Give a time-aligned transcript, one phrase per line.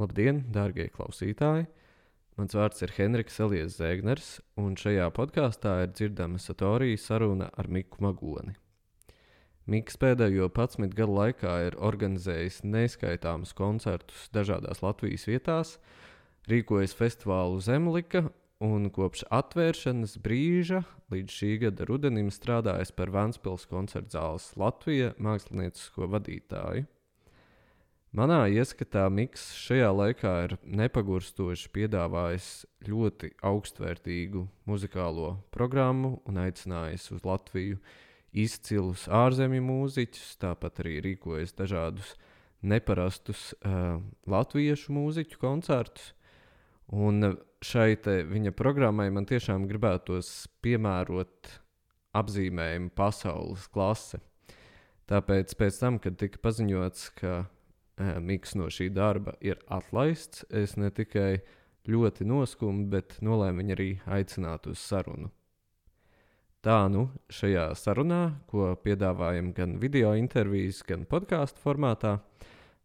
[0.00, 1.66] Labdien, darbie klausītāji!
[2.40, 8.00] Mans vārds ir Henriks Elijas Zēgners, un šajā podkāstā ir dzirdama Satorija saruna ar Miku
[8.06, 8.54] Magoni.
[9.68, 15.74] Mikls pēdējo 11 gadu laikā ir organizējis neskaitāmus koncertus dažādās Latvijas vietās,
[16.48, 18.22] rīkojis festivālu Zemlika
[18.64, 20.80] un kopš atvēršanas brīža
[21.12, 26.88] līdz šī gada rudenim strādājis par Vanspils koncertu zāles Latvijas māksliniecisko vadītāju.
[28.10, 32.46] Manā ieskatā Miks šajā laikā ir nepagurstoši piedāvājis
[32.88, 37.78] ļoti augstvērtīgu muzikālo programmu un aicinājis uz Latviju
[38.34, 42.16] izcilus ārzemju mūziķus, tāpat arī rīkojis dažādus
[42.66, 46.10] neparastus uh, latviešu mūziķu koncertus.
[46.90, 47.94] Un šai
[48.26, 51.54] viņa programmai man tiešām gribētos piemērot
[52.18, 54.18] apzīmējumu pasaules klase.
[55.06, 57.44] Tāpēc, pēc tam, kad tika paziņots, ka
[58.00, 60.44] Miks no šī darba ir atlaists.
[60.48, 61.42] Es ne tikai
[61.90, 65.30] ļoti noskumu, bet nolēmu viņu arī aicināt uz sarunu.
[66.60, 68.20] Tā nu šajā sarunā,
[68.50, 72.18] ko piedāvājam gan video intervijas, gan podkāstu formātā,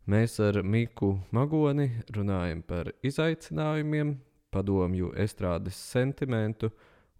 [0.07, 4.15] mēs ar Miku Magoni runājam par izaicinājumiem,
[4.55, 6.71] padomju estrādes sentimentu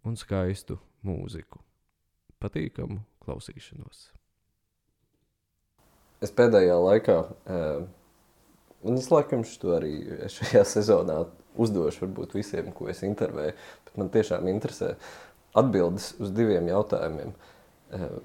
[0.07, 1.59] un skaistu mūziku.
[2.39, 4.14] Patīkamu klausīšanos!
[6.25, 7.17] Es pēdējā laikā,
[8.85, 9.93] un es laikam šo arī
[10.33, 11.23] šajā sezonā
[11.55, 13.55] uzdošu varbūt visiem, ko es intervēju,
[13.87, 14.95] bet man tiešām interesē
[15.55, 17.31] atbildes uz diviem jautājumiem.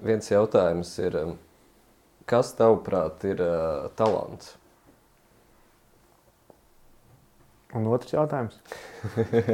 [0.03, 1.17] Viens jautājums ir,
[2.27, 3.43] kas tavuprāt ir
[3.99, 4.57] talants?
[7.71, 8.57] Un otrs jautājums?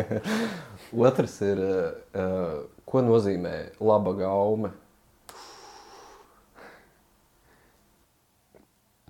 [1.07, 1.61] otrs ir,
[2.89, 4.73] ko nozīmē laba gaume?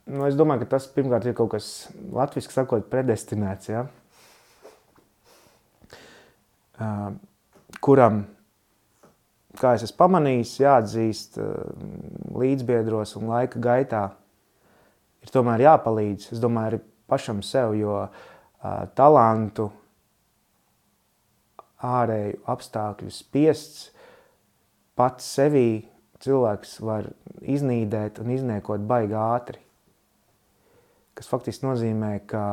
[0.08, 1.66] Nu, es domāju, ka tas pirmkārt ir kaut kas
[2.16, 3.68] latviešu sakot, predestinēts.
[3.68, 3.82] Ja?
[6.80, 7.10] Uh,
[7.84, 8.22] kuram,
[9.60, 11.50] kā es esmu pamanījis, jāatzīst uh,
[12.40, 14.06] līdzbiedros un laika gaitā,
[15.26, 16.32] ir tomēr jāpalīdz.
[16.38, 16.82] Es domāju, arī
[17.12, 19.68] pašam sev, jo uh, talantu,
[21.84, 23.90] ārēju apstākļu spiests
[24.98, 25.84] pats sevī
[26.24, 27.12] cilvēks var
[27.44, 29.67] iznīdēt un izniekot baigi ātri
[31.18, 32.44] kas faktiski nozīmē, ka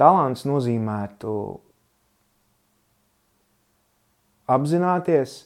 [0.00, 1.34] talants nozīmētu
[4.50, 5.36] apzināties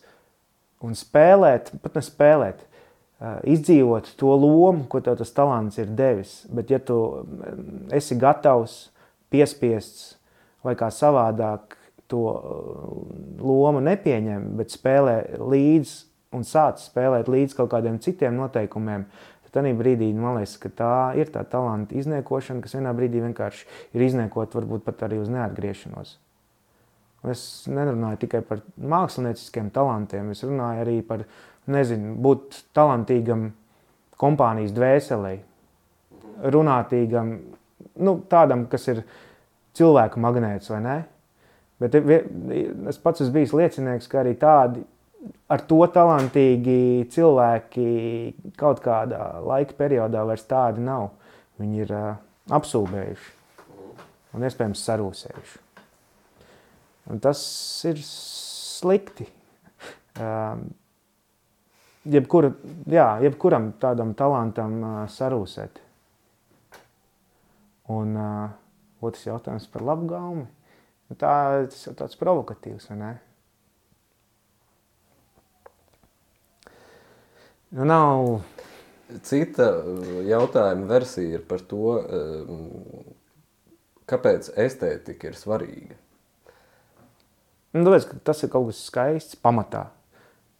[0.84, 2.64] un spēlēt, pat ne spēlēt,
[3.48, 6.42] izdzīvot to lomu, ko tev tas talants ir devis.
[6.52, 6.98] Bet, ja tu
[7.94, 8.90] esi gatavs,
[9.32, 10.14] piespiests
[10.64, 11.76] vai kā savādāk
[12.10, 12.22] to
[13.40, 15.94] lomu nepieņem, bet spēlē līdzi
[16.34, 19.06] un sāc spēlēt līdz kaut kādiem citiem noteikumiem,
[19.54, 24.02] Tad brīdī man liekas, ka tā ir tā talanta izniekošana, kas vienā brīdī vienkārši ir
[24.02, 26.16] izniekota varbūt pat arī uz neatgriešanos.
[27.30, 31.22] Es nerunāju tikai par mākslinieciskiem talantiem, es runāju arī par,
[31.70, 33.52] nezinu, būt talantīgam
[34.20, 35.36] kompānijas dvēselē,
[36.52, 37.30] runātīgam,
[38.02, 39.04] nu, tādam, kas ir
[39.78, 40.98] cilvēku magnēts vai ne.
[41.80, 44.84] Bet es pats esmu bijis liecinieks, ka arī tādi
[45.48, 47.86] ar to talantīgi cilvēki
[48.60, 51.10] kaut kādā laika periodā vairs tādi nav.
[51.60, 52.14] Viņi ir uh,
[52.54, 53.32] apsūdzējuši
[54.34, 55.60] un iespējams sarūsējuši.
[57.12, 57.40] Un tas
[57.86, 59.26] ir slikti.
[60.14, 60.62] Uh,
[62.08, 62.52] jebkura,
[62.90, 65.80] jā, jebkuram tādam talantam uh, sarūsēt.
[67.94, 68.52] Un uh,
[69.04, 70.46] otrs jautājums par labu gaumi.
[71.10, 71.34] Nu, tā,
[71.68, 73.12] tas ir tāds provokatīvs, vai ne?
[77.74, 78.28] Nu, nav.
[79.26, 82.68] Cita uh, jautājuma versija ir par to, um,
[84.06, 85.96] kāpēc estētika ir svarīga.
[87.74, 89.88] Nu, tāpēc, tas ir kaut kas skaists pamatā.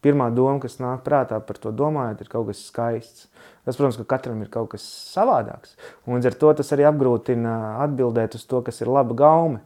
[0.03, 3.29] Pirmā doma, kas nāk prātā par to domājot, ir kaut kas skaists.
[3.63, 4.83] Tas, protams, ka katram ir kaut kas
[5.13, 5.79] savādāks.
[6.09, 7.55] Un līdz ar to tas arī apgrūtina
[7.87, 9.63] atbildēt uz to, kas ir laba gaume.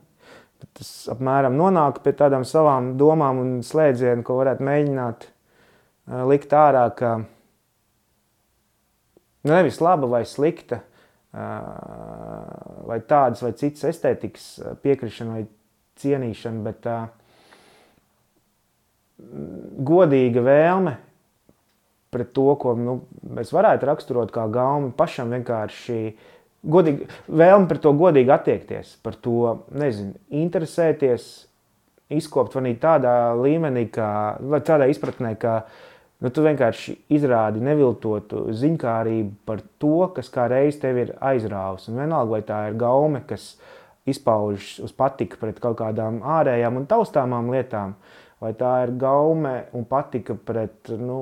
[0.76, 6.84] Tas apmēram nonāk pie tādām savām domām un slēdzieniem, ko varētu mēģināt uh, likt ārā,
[6.92, 7.37] ka Nu,
[9.46, 10.80] nevis laba vai slikta,
[12.88, 14.46] vai tādas vai citas estētikas
[14.82, 15.44] piekrišana vai
[16.00, 16.88] cienīšana, bet
[19.90, 20.96] godīga vēlme
[22.14, 22.94] pret to, ko nu,
[23.36, 25.98] mēs varētu raksturot kā gaumi, pašam vienkārši
[26.64, 30.14] godīgi, vēlme par to godīgi attiekties, par to, nezinu,
[30.44, 31.28] interesēties,
[32.16, 34.08] izkopt vanī tādā līmenī, kā,
[34.64, 35.60] tādā izpratnē, ka
[36.18, 41.86] Nu, tu vienkārši izrādi neviltotu ziņkārību par to, kas kā reiz tev ir aizrāvis.
[41.92, 43.52] Un vienalga, vai tā ir gaume, kas
[44.08, 47.92] izpaužas uz patika pret kaut kādām ārējām un taustāmām lietām,
[48.42, 51.20] vai tā ir gaume un patika pret nu,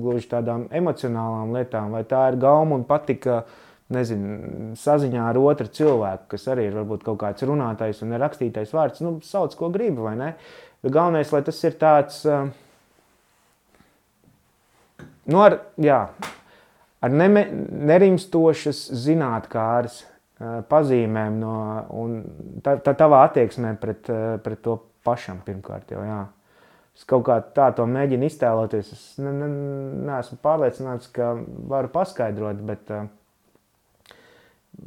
[0.00, 3.42] gluži tādām emocionālām lietām, vai tā ir gaume un patika
[3.92, 9.04] nezinu, saziņā ar otru cilvēku, kas arī ir varbūt kaut kāds runātais un rakstītais vārds,
[9.04, 10.32] nu, sauc, ko gribi, vai ne?
[10.80, 12.24] Bet galvenais, lai tas ir tāds.
[12.24, 12.48] Uh,
[15.30, 16.02] nu, ar, jā,
[17.00, 17.46] ar neme,
[17.90, 20.02] nerimstošas zinātnēkāras
[20.40, 21.54] pazīmēm no,
[22.00, 22.20] un
[22.64, 24.08] tā, tā tavā attieksmē pret,
[24.44, 26.20] pret to pašam pirmkārt jau, jā.
[26.96, 28.90] Es kaut kā tā to mēģinu iztēloties.
[28.92, 29.48] Es ne, ne,
[30.08, 31.32] neesmu pārliecināts, ka
[31.70, 32.90] varu paskaidrot, bet,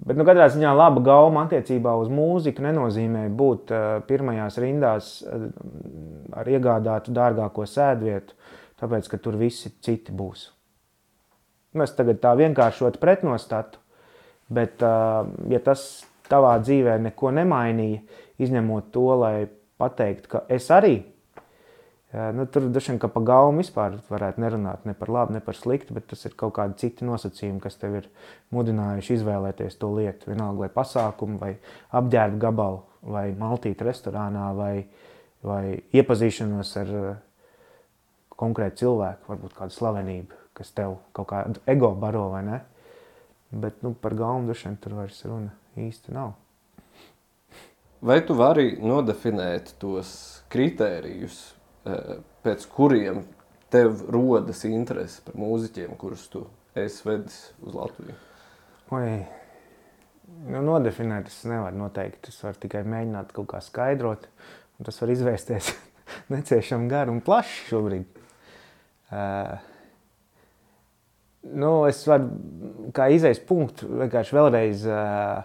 [0.09, 3.73] bet nu, katrā ziņā laba gauma attiecībā uz mūziku nenozīmē būt
[4.09, 8.37] pirmajās rindās ar iegādātu dārgāko sēdvietu
[8.83, 10.49] tāpēc, ka tur visi citi būs.
[11.79, 13.79] Mēs tagad tā vienkāršot pretnostatu,
[14.53, 18.03] bet ja tas tavā dzīvē neko nemainīja,
[18.43, 19.47] izņemot to, lai
[19.81, 20.99] pateikt, ka es arī,
[22.37, 25.95] nu, tur vien, ka pa gaumu vispār varētu nerunāt ne par labu, ne par sliktu,
[25.97, 28.09] bet tas ir kaut kādi citi nosacījumi, kas tev ir
[28.53, 30.29] mudinājuši izvēlēties to lietu.
[30.31, 31.53] Vienalga vai pasākumu, vai
[31.97, 32.83] apģērbu gabalu,
[33.15, 34.73] vai maltīti restorānā, vai,
[35.43, 35.63] vai
[35.93, 36.95] iepazīšanos ar
[38.43, 42.61] konkrēti cilvēki, varbūt kāda slavenība, kas tev kaut kādu ego baro vai ne.
[43.53, 46.33] Bet nu, par galvu dušiem tur vairs runa īsti nav.
[48.03, 50.09] Vai tu vari nodefinēt tos
[50.51, 51.37] kritērijus,
[51.85, 53.21] eh, pēc kuriem
[53.71, 56.43] tev rodas interese par mūziķiem, kurus tu
[56.75, 58.17] esi vedis uz Latviju?
[58.91, 59.25] Oi,
[60.49, 62.33] nu, nodefinēt es nevaru noteikti.
[62.33, 64.27] Es varu tikai mēģināt kaut kā skaidrot,
[64.83, 65.71] tas var izvērsties
[66.33, 68.22] neciešam garu un plaši šobrīd.
[69.13, 69.59] Uh,
[71.53, 72.31] nu, es varu
[72.95, 75.43] kā izējas punktu vienkārši vēlreiz uh,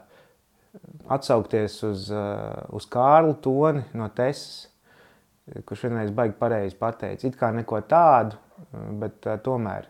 [1.13, 4.69] atsaukties uz, uh, uz Kārlu Toni no Tesas,
[5.69, 8.39] kurš vienreiz baigi pareizi pateica, it kā neko tādu,
[9.01, 9.89] bet uh, tomēr,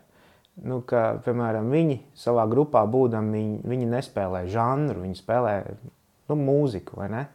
[0.67, 6.99] nu, ka, piemēram, viņi savā grupā būdami, viņi, viņi nespēlē žanru, viņi spēlē nu, mūziku,
[6.99, 7.27] vai ne?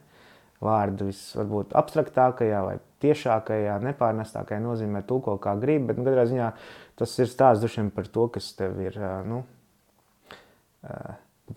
[0.63, 6.51] Vārdu vis varbūt abstraktākajā vai tiešākajā, nepārnestākajā nozīmē tulko kā gribi, bet nu, katrā ziņā
[6.99, 8.95] tas ir stāsts dušiem par to, kas tev ir
[9.27, 9.41] nu,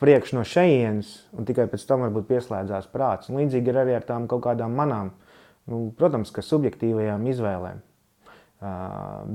[0.02, 3.30] priekš no šejienes, un tikai pēc tam varbūt pieslēdzās prāts.
[3.30, 5.12] Un līdzīgi ir arī ar tām kaut kādām manām,
[5.70, 7.84] nu, protams, ka subjektīvajām izvēlēm.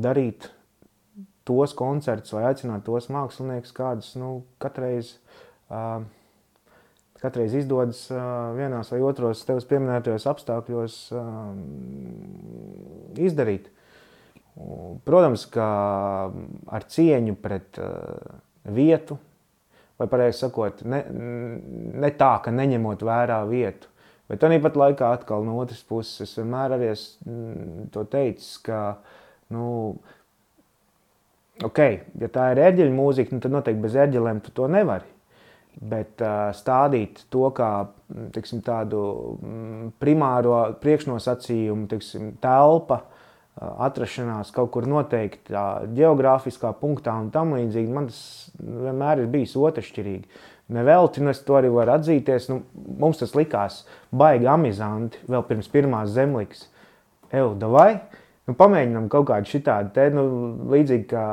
[0.04, 0.50] Darīt
[1.48, 5.16] tos koncertus vai aicināt tos māksliniekus, kādus nu, katreiz
[5.68, 6.04] uh,
[7.24, 8.06] katreiz izdodas
[8.58, 10.98] vienos vai otros tevis pieminētajos apstākļos
[13.24, 13.70] izdarīt.
[15.08, 15.68] Protams, ka
[16.78, 17.80] ar cieņu pret
[18.76, 19.18] vietu,
[20.00, 21.00] vai pareizi sakot, ne,
[22.04, 23.90] ne tā, ka neņemot vērā vietu,
[24.30, 28.84] bet tāpat laikā atkal no otras puses es vienmēr arī esmu to teicis, ka,
[29.54, 29.66] nu,
[31.64, 31.82] ok,
[32.22, 35.13] ja tā ir ērģeļu mūzika, nu, tad noteikti bez ērģelēm tu to nevari.
[35.82, 36.22] Bet
[36.56, 37.70] stādīt to kā
[38.36, 39.02] tiksim, tādu
[40.00, 43.02] primāro priekšnosacījumu, tiksim, telpa,
[43.58, 48.24] atrašanās kaut kur noteiktā geogrāfiskā punktā un tam līdzīgi, man tas
[48.60, 50.42] vienmēr ir bijis otršķirīgi.
[50.74, 52.62] Nevelti, un es to arī varu atzīties, nu,
[53.02, 53.84] mums tas likās
[54.16, 56.68] baigi amizanti vēl pirms pirmās zemlikas.
[57.34, 57.90] Euda vai?
[58.44, 60.24] Nu, pamēģinām kaut kādu šitādu te, nu,
[60.74, 61.28] līdzīgi kā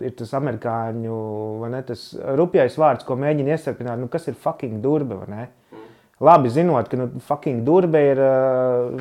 [0.00, 1.16] ir tas amerikāņu,
[1.60, 2.06] vai ne, tas
[2.40, 5.44] rupjais vārds, ko mēģina iestarpināt, nu, kas ir fucking durbe, vai ne?
[6.22, 8.22] Labi zinot, ka, nu, fucking durbe ir,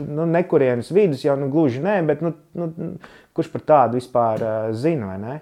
[0.09, 2.67] nu, nekurienes vidus, jau, nu, gluži nē, bet, nu, nu,
[3.37, 4.43] kurš par tādu vispār
[4.75, 5.37] zina, vai ne?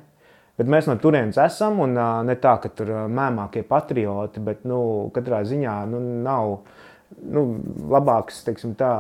[0.59, 1.95] Bet mēs no turienes esam, un
[2.27, 4.81] ne tā, ka tur mēmākie patrioti, bet, nu,
[5.15, 6.59] katrā ziņā, nu, nav
[7.17, 7.43] nu,
[7.91, 8.91] labākas teiksim, tā,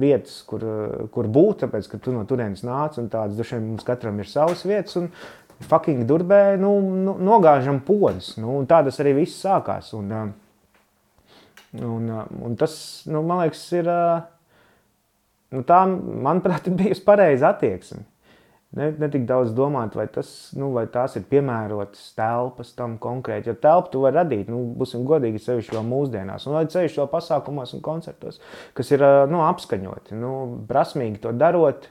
[0.00, 0.64] vietas, kur,
[1.14, 4.66] kur būt, tāpēc ka tu no turienes nāc un tādas dažiem mums katram ir savas
[4.68, 4.98] vietas.
[5.00, 5.10] Un,
[5.64, 8.32] Fucking durbē nu, nu, nogāžam podus.
[8.42, 9.92] Nu, tā tas arī viss sākās.
[9.96, 10.10] Un,
[11.78, 12.08] un,
[12.42, 12.74] un tas,
[13.06, 13.88] nu, man liekas, ir.
[15.54, 18.02] Nu, tā, manuprāt, bijusi pareiza attieksme
[18.76, 20.28] ne, ne tik daudz domāt, vai, tas,
[20.58, 23.50] nu, vai tās ir piemērotas telpas tam konkrēti.
[23.50, 27.74] Jo telpu tu vari radīt, nu, būsim godīgi, sevišķi vēl mūsdienās, un sevišķi vēl pasākumos
[27.76, 28.40] un koncertos,
[28.76, 30.18] kas ir nu, apskaņoti.
[30.18, 30.34] Nu,
[30.70, 31.88] prasmīgi to darot,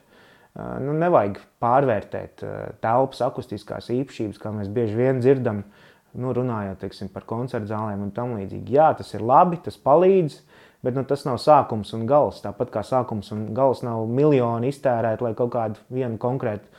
[0.56, 2.46] nu, nevajag pārvērtēt
[2.84, 5.66] telpas akustiskās īpašības, kā mēs bieži vien dzirdam.
[6.14, 8.76] Nu, runājot teiksim, par koncertu zālēm un tam līdzīgi.
[8.76, 10.36] Jā, tas ir labi, tas palīdz,
[10.84, 12.42] Bet nu, tas nav sākums un gals.
[12.44, 16.73] Tāpat kā sākums un gals nav miljoni iztērēt, lai kaut kādu vienu konkrētu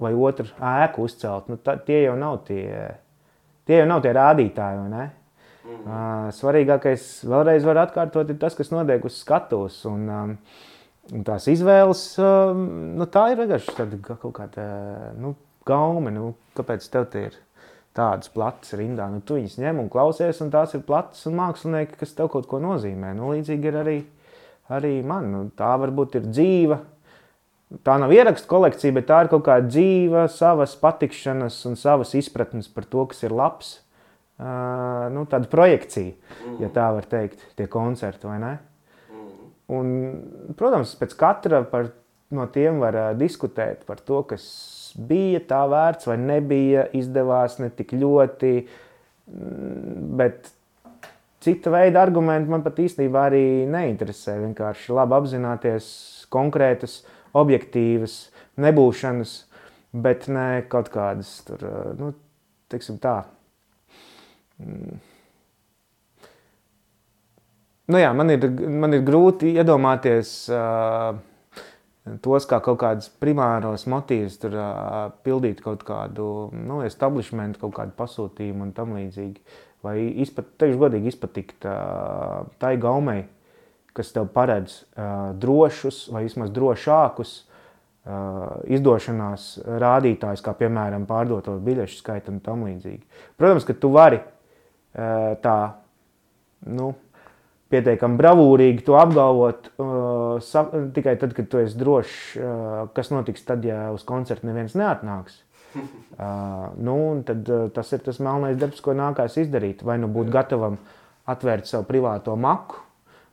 [0.00, 2.16] vai otru ēku uzcelt, nu, tā, tie jau
[2.46, 2.64] tie,
[3.68, 4.78] tie jau nav tie rādītāji.
[4.80, 4.94] Mm
[5.84, 6.32] -hmm.
[6.32, 9.84] Svarīgākais, vēlreiz var atkārtot, ir tas, kas notiek uz skatuves.
[9.84, 10.38] Un, um,
[11.12, 15.34] un tās izvēles, um, nu, tā ir vienkārši kaut kāda nu,
[15.66, 16.10] gaume.
[16.10, 17.34] Nu, kāpēc tev tie ir?
[17.96, 19.08] tādas platas rindā.
[19.10, 22.48] Nu, tu viņus ņem un klausies, un tās ir platas un mākslinieki, kas tev kaut
[22.50, 23.12] ko nozīmē.
[23.18, 23.96] Nu, līdzīgi ir arī,
[24.70, 25.30] arī man.
[25.34, 26.80] Nu, tā varbūt ir dzīva
[27.86, 32.68] tā nav ierakstu kolekcija, bet tā ir kaut kāda dzīva, savas patikšanas un savas izpratnes
[32.72, 33.78] par to, kas ir labs.
[34.40, 36.52] Uh, nu, tāda projekcija, mm.
[36.62, 38.52] ja tā var teikt, tie koncerti vai ne.
[39.12, 39.32] Mm.
[39.76, 39.90] Un,
[40.56, 41.90] protams, pēc katra par,
[42.32, 44.46] no tiem var uh, diskutēt par to, kas
[44.96, 48.54] bija tā vērts vai nebija, izdevās ne tik ļoti.
[50.16, 50.48] Bet
[51.44, 54.40] cita veida argumenti man pat īstenībā arī neinteresē.
[54.40, 55.92] Vienkārši labi apzināties
[56.32, 58.16] konkrētas uh, objektīvas,
[58.60, 59.36] nebūšanas,
[59.92, 61.62] bet ne kaut kādas tur,
[61.98, 62.12] nu,
[62.70, 63.22] teiksim tā.
[64.60, 65.00] Mm.
[67.90, 71.16] Nu jā, man ir, man ir grūti iedomāties uh,
[72.22, 77.96] tos kā kaut kādus primāros motīvus, tur uh, pildīt kaut kādu nu, establishment, kaut kādu
[77.98, 79.42] pasūtījumu un tam līdzīgi.
[79.82, 83.24] Vai izpat, teikšu godīgi izpatikt uh, tai gaumei,
[84.00, 89.52] kas tev paredz uh, drošus vai vismaz drošākus uh, izdošanās
[89.84, 93.04] rādītājus, kā piemēram pārdoto biļešu skaitu un tam līdzīgi.
[93.38, 95.58] Protams, ka tu vari uh, tā,
[96.72, 96.94] nu,
[97.70, 100.64] pietiekami bravūrīgi to apgalvot uh, sa,
[100.94, 105.44] tikai tad, kad tu esi drošs, uh, kas notiks tad, ja uz koncertu neviens neatnāks.
[105.70, 109.84] Uh, nu, tad, uh, tas ir tas melnais darbs, ko nākās izdarīt.
[109.86, 110.80] Vai nu būt gatavam
[111.30, 112.82] atvērt savu privāto maku,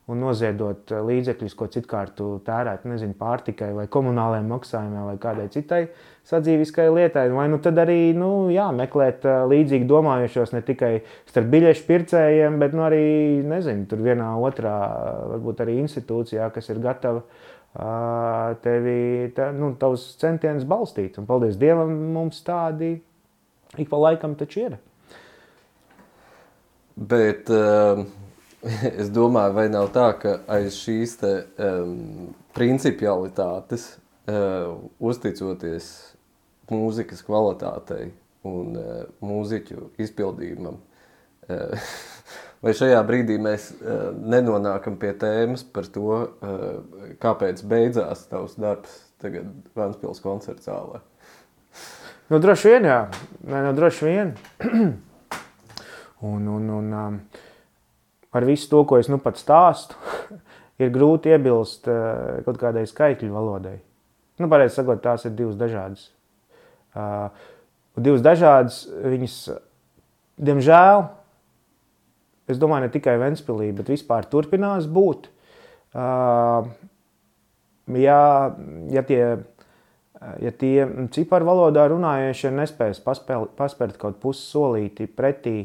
[0.07, 5.81] un noziedot eh, līdzekļus, ko citkārt tērētu, nezinu, pārtikai vai komunālajiem maksājumiem vai kādai citai
[6.27, 7.25] sadzīviskai lietai.
[7.35, 10.93] Vai nu tad arī nu, jā, meklēt eh, līdzīgi domājušos ne tikai
[11.27, 13.03] starp biļešu pircējiem, bet nu, arī,
[13.47, 14.77] nezinu, tur vienā otrā,
[15.35, 17.25] varbūt arī institūcijā, kas ir gatava
[18.63, 21.19] tevi, te, nu, tavus centienus balstīt.
[21.19, 22.95] Un paldies Dievam, mums tādi
[23.77, 24.77] ik pa laikam taču ir.
[26.97, 28.01] Bet uh,
[29.01, 33.89] es domāju, vai nav tā, ka aiz šīs te, um, principialitātes,
[34.31, 35.91] uh, uzticoties
[36.71, 38.11] mūzikas kvalitātei
[38.47, 41.89] un uh, mūziķu izpildījumam, uh,
[42.65, 49.03] vai šajā brīdī mēs uh, nenonākam pie tēmas par to, uh, kāpēc beidzās tavs darbs
[49.21, 51.03] tagad Vanspils koncerta zālē?
[52.27, 53.01] Nu, droši vien, jā.
[53.47, 54.33] Nē, nu, droši vien.
[56.27, 57.19] un, un, un, um,
[58.35, 59.97] ar visu to, ko es nu pat stāstu,
[60.81, 63.77] ir grūti iebilst uh, kaut kādai skaitļu valodai.
[64.37, 66.09] Nu, pareizi sakot, tās ir divas dažādas.
[66.97, 67.29] Uh,
[67.97, 69.37] divas dažādas, viņas,
[70.49, 71.07] diemžēl,
[72.51, 75.31] es domāju, ne tikai Ventspilī, bet vispār turpinās būt.
[75.97, 76.69] Uh,
[77.97, 78.19] ja,
[78.93, 79.21] ja tie,
[80.43, 80.75] ja tie
[81.15, 85.57] ciparu valodā runājošie nespēs paspēl, paspērt kaut pusi solīti pretī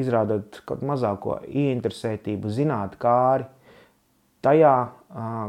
[0.00, 3.46] izrādot kaut mazāko ieinteresētību, zināt kāri
[4.44, 4.76] tajā,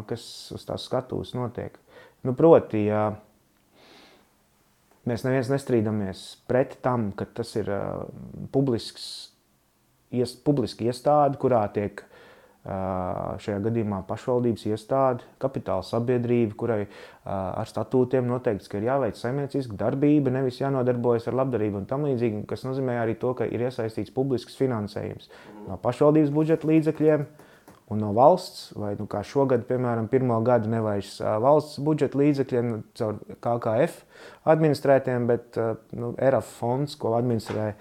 [0.10, 0.25] kas
[0.56, 1.78] uz tās skatuves notiek.
[2.25, 3.10] Nu, proti, ja
[5.10, 7.70] mēs neviens nestrīdamies pret tam, ka tas ir
[8.56, 9.08] publisks,
[10.16, 12.06] ies, publiski iestāde, kurā tiek
[12.66, 16.80] šajā gadījumā pašvaldības iestāde, kapitāla sabiedrība, kurai
[17.26, 22.42] ar statūtiem noteikts, ka ir jāveic saimnieciska darbība, nevis jānodarbojas ar labdarību un tam līdzīgi,
[22.50, 25.30] kas nozīmē arī to, ka ir iesaistīts publisks finansējums
[25.68, 27.28] no pašvaldības budžeta līdzekļiem
[27.94, 33.20] un no valsts, vai nu kā šogad, piemēram, pirmo gadu nevairs valsts budžeta līdzekļiem caur
[33.46, 34.00] KKF
[34.56, 35.60] administrētiem, bet
[35.94, 37.76] nu, ERAF fonds, ko administrē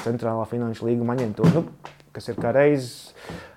[0.00, 3.12] Centrālā finanšu līguma aģentūra, nu, kas ir kā reizes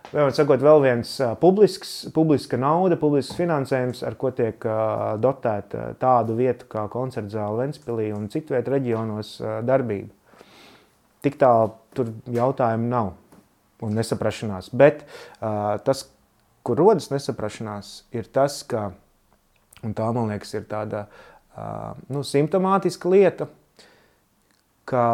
[0.07, 1.09] sakot, vēl viens
[1.41, 4.63] publisks, publiska nauda, publisks finansējums, ar ko tiek
[5.19, 9.33] dotēta tādu vietu kā koncerta zāle Ventspilī un citu vietu reģionos
[9.67, 10.13] darbība.
[11.25, 13.11] Tik tālu tur jautājumu nav
[13.83, 14.71] un nesaprašanās.
[14.71, 15.03] Bet
[15.41, 16.05] tas,
[16.63, 18.91] kur rodas nesaprašanās, ir tas, ka,
[19.83, 21.07] tā man liekas, ir tāda
[22.07, 23.51] nu, simptomātiska lieta,
[24.87, 25.05] ka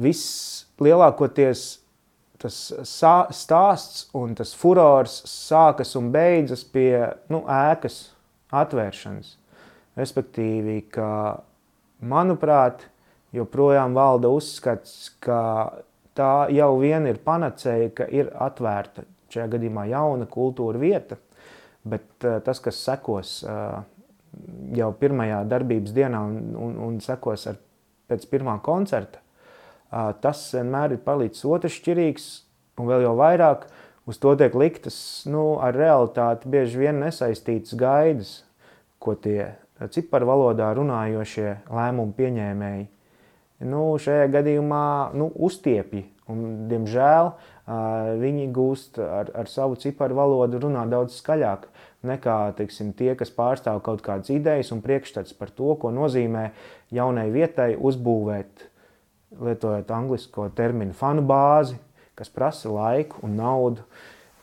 [0.00, 1.83] viss lielākoties
[2.44, 7.00] tas stāsts un tas furors sākas un beidzas pie
[7.32, 8.10] nu, ēkas
[8.54, 9.34] atvēršanas.
[9.96, 11.08] Respektīvi, ka,
[12.04, 12.84] manuprāt,
[13.34, 15.40] joprojām valda uzskats, ka
[16.14, 21.18] tā jau vien ir panacēja, ka ir atvērta šajā gadījumā jauna kultūra vieta,
[21.82, 23.40] bet tas, kas sekos
[24.74, 27.58] jau pirmajā darbības dienā un, un, un sekos ar,
[28.10, 29.23] pēc pirmā koncerta,
[30.22, 32.28] tas vienmēr ir palicis otršķirīgs
[32.80, 33.68] un vēl jau vairāk
[34.10, 34.96] uz to tiek liktas
[35.30, 38.34] nu, ar realitāti bieži vien nesaistītas gaidas,
[38.98, 39.54] ko tie
[39.94, 42.88] ciparu valodā runājošie lēmumu pieņēmēji
[43.68, 44.84] nu, šajā gadījumā
[45.16, 46.08] nu, uztiepji.
[46.30, 47.34] Un, diemžēl
[48.20, 51.66] viņi gūst ar, ar savu ciparu valodu runā daudz skaļāk
[52.04, 56.46] nekā teiksim, tie, kas pārstāv kaut kādas idejas un priekšstats par to, ko nozīmē
[56.96, 58.68] jaunai vietai uzbūvēt,
[59.42, 61.78] lietojot anglisko terminu fanu bāzi,
[62.18, 63.86] kas prasa laiku un naudu.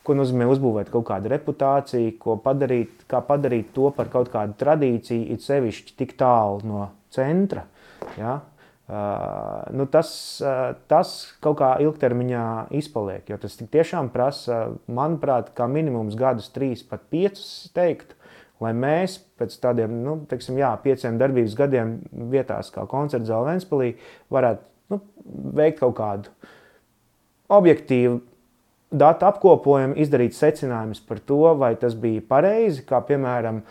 [0.02, 5.28] Ko nozīmē uzbūvēt kaut kādu reputāciju, ko padarīt, kā padarīt to par kaut kādu tradīciju,
[5.30, 7.68] it sevišķi tik tālu no centra.
[8.18, 8.40] Ja?
[8.92, 10.10] Uh, nu tas,
[10.42, 13.30] uh, tas kaut kā ilgtermiņā izpaliek.
[13.30, 18.16] Jo tas tiešām prasa, manuprāt, kā minimums gadus, trīs, pat piecus teikt,
[18.60, 21.94] lai mēs pēc tādiem nu, teiksim, jā, pieciem darbības gadiem
[22.34, 23.94] vietās, kā koncerta zāle Vēnspēlī,
[24.34, 24.98] varētu nu,
[25.54, 26.32] veikt kaut kādu
[27.52, 28.20] objektīvu
[28.92, 33.62] datu apkopojumu, izdarīt secinājumus par to, vai tas bija pareizi, kā piemēram,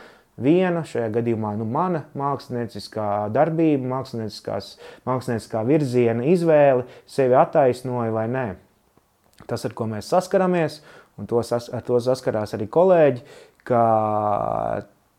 [0.42, 4.02] viena, šajā gadījumā nu, mana mākslinieckā darbība,
[5.06, 8.48] mākslinieckā virziena izvēle sevi attaisnoja vai nē.
[9.50, 10.80] Tas, ar ko mēs saskaramies,
[11.20, 13.26] un to sas, ar to saskarās arī kolēģi,
[13.68, 13.84] ka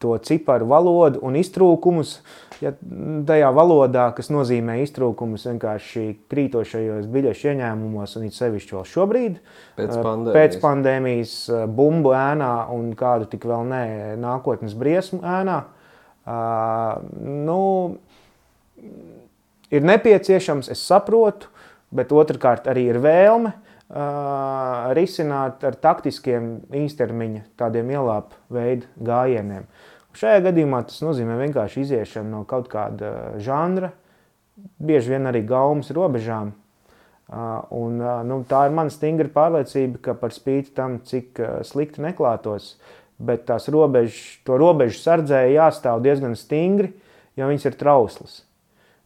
[0.03, 2.17] to ciparu valodu un iztrūkumus,
[2.63, 2.73] ja
[3.29, 9.39] tajā valodā, kas nozīmē iztrūkumus vienkārši krītošajos biļešu ieņēmumos, un it sevišķi vēl šobrīd,
[9.79, 11.37] pēc pandēmijas, pēc pandēmijas
[11.79, 13.85] bumbu ēnā un kādu tik vēl nē,
[14.23, 15.59] nākotnes briesmu ēnā,
[17.23, 17.61] nu,
[19.73, 21.51] ir nepieciešams, es saprotu,
[21.93, 29.67] bet otrkārt arī ir vēlme uh, risināt ar taktiskiem īstermiņa tādiem ielāpu veidu gājieniem.
[30.19, 33.93] Šajā gadījumā tas nozīmē vienkārši iziešanu no kaut kāda žanra,
[34.83, 36.53] bieži vien arī gaumas robežām.
[37.73, 37.97] Un,
[38.29, 42.75] nu, tā ir mana stingra pārliecība, ka par spīti tam, cik slikti neklātos,
[43.23, 46.93] bet tās robežas, to robežu sardzēji jāstāv diezgan stingri,
[47.39, 48.43] jo viņas ir trauslas.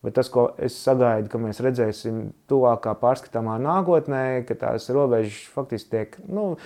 [0.07, 5.91] Bet tas, ko es sagaidu, ka mēs redzēsim tuvākā pārskatāmā nākotnē, ka tās robežas faktiski
[5.97, 6.61] tiek nu, eh,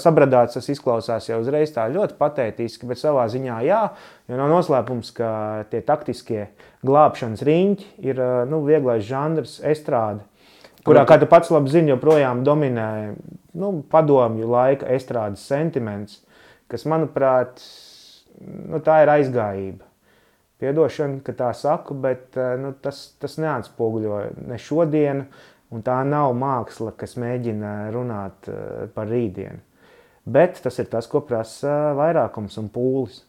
[0.00, 3.82] sabradātas, tas izklausās jau uzreiz tā ļoti patētiski, bet savā ziņā jā,
[4.24, 5.32] jo nav noslēpums, ka
[5.68, 6.46] tie taktiskie
[6.88, 10.24] glābšanas riņķi ir eh, nu, vieglais žanrs, estrāde,
[10.88, 12.88] kurā, kā tu pats labi zini, joprojām dominē
[13.52, 16.22] nu, padomju laika estrādes sentiments,
[16.72, 17.60] kas, manuprāt,
[18.40, 19.87] nu, tā ir aizgājība.
[20.58, 24.18] Piedošana, ka tā saku, bet eh, nu, tas, tas neatspoguļo
[24.50, 25.28] ne šodienu,
[25.70, 29.62] un tā nav māksla, kas mēģina runāt eh, par rītdienu.
[30.28, 33.22] Bet tas ir tas, ko prasa vairākums un pūlis.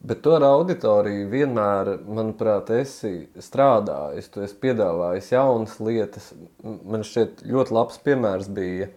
[0.00, 4.30] Bet to ar auditoriju vienmēr, manuprāt, esi strādājis.
[4.32, 6.30] Tu esi piedāvājis jaunas lietas.
[6.64, 8.88] Man šķiet, ļoti labs piemērs bija.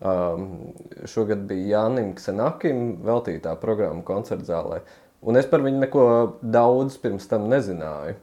[0.00, 0.72] Um,
[1.12, 4.80] šogad bija Jānis Senakim veltītā programma koncertzālē.
[5.20, 6.04] Un es par viņu neko
[6.40, 8.16] daudz pirms tam nezināju.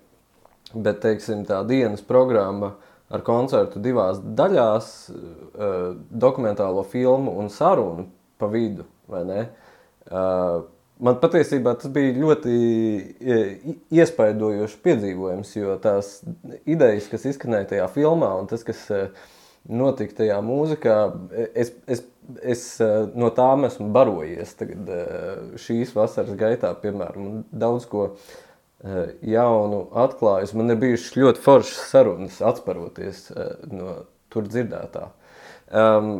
[0.74, 2.74] Bet, teiksim, tā dienas programma
[3.14, 5.76] ar koncertu divās daļās, uh,
[6.12, 9.46] dokumentālo filmu un sarunu pa vidu, vai ne?
[10.08, 10.66] Uh,
[11.04, 12.58] man patiesībā tas bija ļoti
[13.94, 16.20] iespaidojošs piedzīvojums, jo tās
[16.66, 18.84] idejas, kas izskanēja tajā filmā un tas, kas
[19.67, 20.97] notika tajā mūzikā,
[21.53, 22.06] es, es
[22.43, 29.13] es eh, no tām esmu barojies tagad, eh, šīs vasaras gaitā, piemēram, daudz ko eh,
[29.34, 30.56] jaunu atklājis.
[30.58, 33.27] Man ir bijušas ļoti foršas sarunas, atparoties
[33.71, 34.01] no
[34.34, 35.08] tur dzirdētā.
[35.67, 36.12] Um,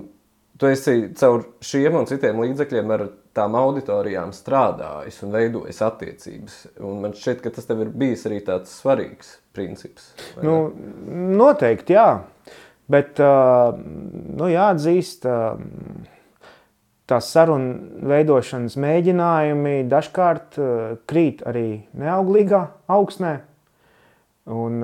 [0.60, 3.04] tu esi caur šiem un citiem līdzekļiem ar
[3.38, 6.56] tām auditorijām strādājis un veidojis attiecības.
[6.84, 10.10] Un man šķiet, ka tas tev ir bijis arī tāds svarīgs princips.
[10.42, 10.58] Nu,
[11.38, 12.10] noteikti, jā.
[12.88, 15.26] Bet nu, jāatzīst,
[17.08, 20.56] tās sarunu veidošanas mēģinājumi dažkārt
[21.10, 21.68] krīt arī
[22.00, 22.62] neauglīgā
[22.96, 23.34] augsnē.
[24.48, 24.80] Un,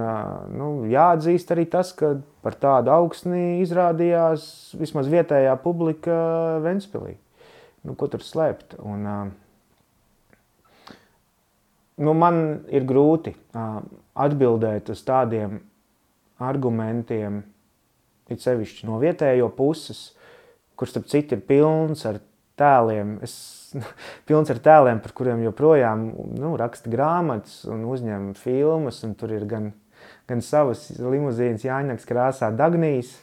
[0.60, 6.18] nu, jāatzīst arī tas, ka par tādu augsni izrādījās vismaz vietējā publika
[6.66, 7.16] Ventspīlī.
[7.88, 8.76] Nu, ko tur slēpt?
[8.84, 9.08] Un,
[12.04, 15.62] nu, man ir grūti atbildēt uz tādiem
[16.44, 17.40] argumentiem,
[18.32, 20.12] it sevišķi no vietējo puses,
[20.80, 22.22] kurš starp citu ir pilns ar
[22.60, 23.18] tēliem.
[23.26, 23.36] Es,
[24.30, 29.02] pilns ar tēliem, par kuriem joprojām nu, raksta grāmatas un uzņem filmas.
[29.08, 29.72] Un tur ir gan,
[30.30, 33.16] gan savas limuzīnas, Jāņakas krāsā, Dagnijas.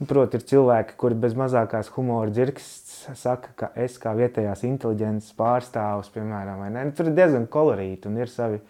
[0.00, 6.08] Protams, ir cilvēki, kuri bez mazākās humora dzirkstas saka, ka es kā vietējās inteliģences pārstāvis,
[6.14, 8.62] piemēram, ne, nu, tur ir diezgan kolorīti un ir savi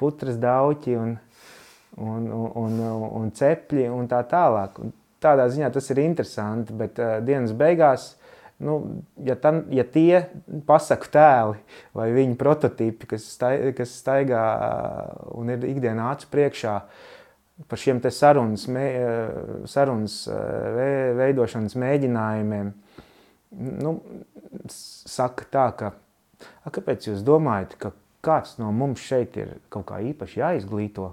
[0.00, 1.12] putras dauķi un,
[2.00, 4.80] un, un, un, un cepļi un tā tālāk.
[4.80, 8.12] Un tādā ziņā tas ir interesanti, bet uh, dienas beigās
[8.58, 10.24] nu, ja, tan, ja tie
[10.66, 11.60] pasaku tēli
[11.96, 14.42] vai viņu prototipi, kas, stai, kas staigā
[15.38, 16.74] un ir ikdienā acu priekšā,
[17.70, 18.86] par šiem sarunas, mē,
[19.70, 20.20] sarunas
[21.18, 22.74] veidošanas mēģinājumiem,
[23.82, 23.94] nu,
[24.70, 25.94] saka tā, ka
[26.62, 31.12] a, kāpēc jūs domājat, ka kāds no mums šeit ir kaut kā īpaši jāizglīto?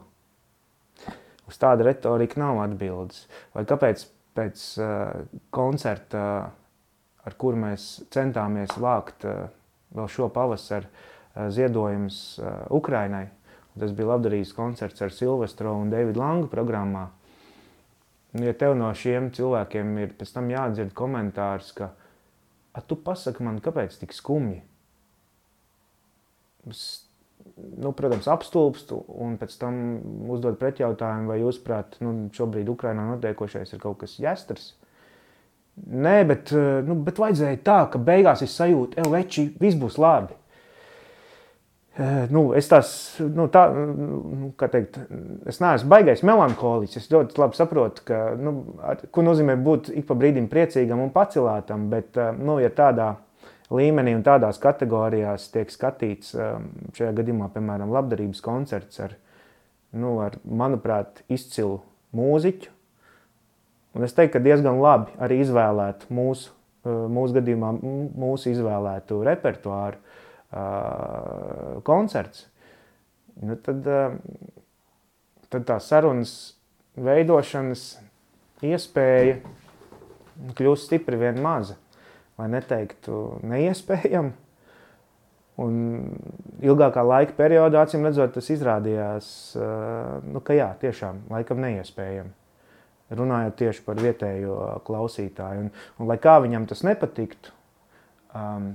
[1.45, 3.25] Uz tādu retoriku nav atbildes.
[3.53, 6.23] Vai kāpēc pēc uh, koncerta,
[7.25, 9.45] ar kuru mēs centāmies vākt uh,
[9.95, 13.27] vēl šo pavasaru uh, ziedojumus uh, Ukrainai,
[13.79, 17.09] Tas bija labdarības koncerts ar Silvestro un Davidu Langu programmā.
[18.39, 21.91] Ja tev no šiem cilvēkiem ir pēc tam jādzird komentārs, ka
[22.87, 24.61] tu pasaki man, kāpēc tik skumji?
[26.71, 26.85] Es,
[27.55, 29.75] nu, protams, apstulbstu un pēc tam
[30.31, 34.73] uzdod pretjautājumu, vai jūs prāt, nu, šobrīd Ukrainā notiekošais ir kaut kas jāstars.
[35.75, 36.51] Nē, bet,
[36.87, 40.35] nu, bet vajadzēja tā, ka beigās es sajūtu, ej, veči, viss būs labi.
[41.95, 42.89] Eh, nu, es tās,
[43.23, 44.97] nu, tā, nu, teikt,
[45.47, 46.99] es neesmu baigais melanholiķis.
[46.99, 48.51] Es ļoti labi saprotu, ka, nu,
[48.83, 51.87] ar, ko nozīmē būt ik pa brīdim priecīgam un pacelātam.
[51.93, 53.13] Bet, eh, nu, ja tādā
[53.73, 56.57] līmenī un tādās kategorijās tiek skatīts, eh,
[56.97, 59.15] šajā gadījumā, piemēram, labdarības koncerts ar,
[59.93, 61.79] nu, ar manuprāt, izcilu
[62.15, 62.73] mūziķu,
[63.95, 66.51] un es teiktu, ka diezgan labi arī izvēlētu mūsu,
[66.85, 67.71] mūsu gadījumā,
[68.13, 72.43] mūsu izvēlētu repertuāru uh, koncerts,
[73.41, 74.13] nu tad, uh,
[75.49, 76.35] tad tā sarunas
[76.95, 77.87] veidošanas
[78.65, 79.39] iespēja
[80.55, 81.79] kļūst stipri vien maza,
[82.39, 84.33] vai neteiktu neiespējama.
[85.63, 85.75] Un
[86.67, 89.27] ilgākā laika periodā, acīm redzot, tas izrādījās,
[90.27, 92.33] nu, ka jā, tiešām laikam neiespējami.
[93.15, 95.63] Runājot tieši par vietējo klausītāju.
[95.63, 95.69] Un,
[96.01, 97.53] un lai kā viņam tas nepatiktu,
[98.35, 98.73] um,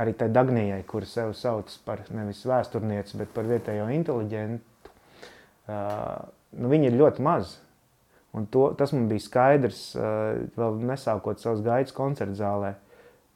[0.00, 6.22] arī tai Dagnijai, kur sev sauc par nevis vēsturnieci, bet par vietējo inteliģentu, uh,
[6.56, 7.58] nu, viņi ir ļoti mazi.
[8.32, 12.74] Un to, tas man bija skaidrs, uh, vēl nesākot savus gaitas koncertu zālē.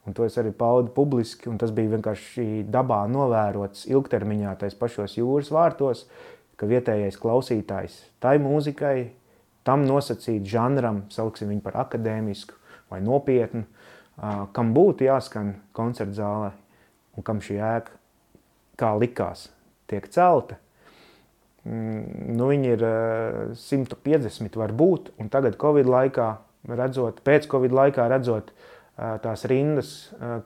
[0.07, 5.17] Un to es arī paudu publiski, un tas bija vienkārši dabā novērots ilgtermiņā, tais pašos
[5.19, 6.05] jūras vārtos,
[6.57, 9.11] ka vietējais klausītājs tai mūzikai,
[9.67, 12.55] tam nosacīt žanram, sauksim viņu par akadēmisku
[12.93, 13.65] vai nopietnu,
[14.55, 16.53] kam būtu jāskan koncerta zālē
[17.17, 17.99] un kam šī ēka,
[18.79, 19.49] kā likās,
[19.91, 20.61] tiek celta.
[21.67, 22.85] Mm, nu, viņi ir
[23.59, 26.29] 150 varbūt, un tagad Covid laikā
[26.71, 28.53] redzot, pēc Covid laikā redzot
[28.97, 29.91] tās rindas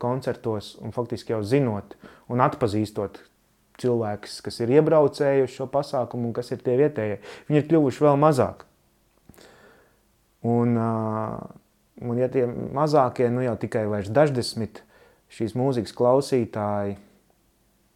[0.03, 1.95] koncertos un faktiski jau zinot
[2.33, 3.21] un atpazīstot
[3.81, 8.19] cilvēkus, kas ir iebraucējuši šo pasākumu un kas ir tie vietējie, viņi ir kļuvuši vēl
[8.21, 8.67] mazāk.
[10.51, 10.75] Un,
[12.01, 14.81] Un, ja tie mazākie, nu jau tikai daždesmit
[15.31, 16.95] šīs mūzikas klausītāji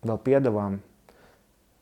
[0.05, 0.77] vēl piedāvām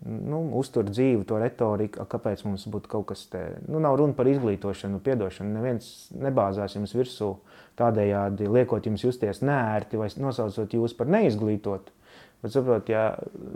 [0.07, 3.63] nu, uztur dzīvu to retoriku, kāpēc mums būtu kaut kas tāds.
[3.69, 5.55] Nu, nav runa par izglītošanu, piedošanu.
[5.57, 7.33] Neviens nebāzās jums virsū
[7.79, 11.95] tādējādi, liekot jums justies nērti vai nosaucot jūs par neizglītotu.
[12.43, 13.13] Bet, saprot, ja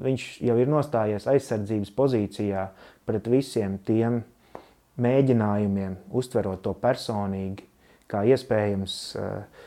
[0.07, 2.69] viņš jau ir nostājies aizsardzības pozīcijā
[3.07, 4.21] pret visiem tiem
[5.03, 7.67] mēģinājumiem, uztverot to personīgi,
[8.07, 9.65] kā iespējams eh,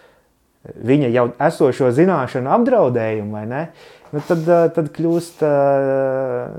[0.88, 3.64] viņa jau esošo zināšanu apdraudējumu, vai ne?
[4.10, 6.56] Nu, tad, eh, tad kļūst uh,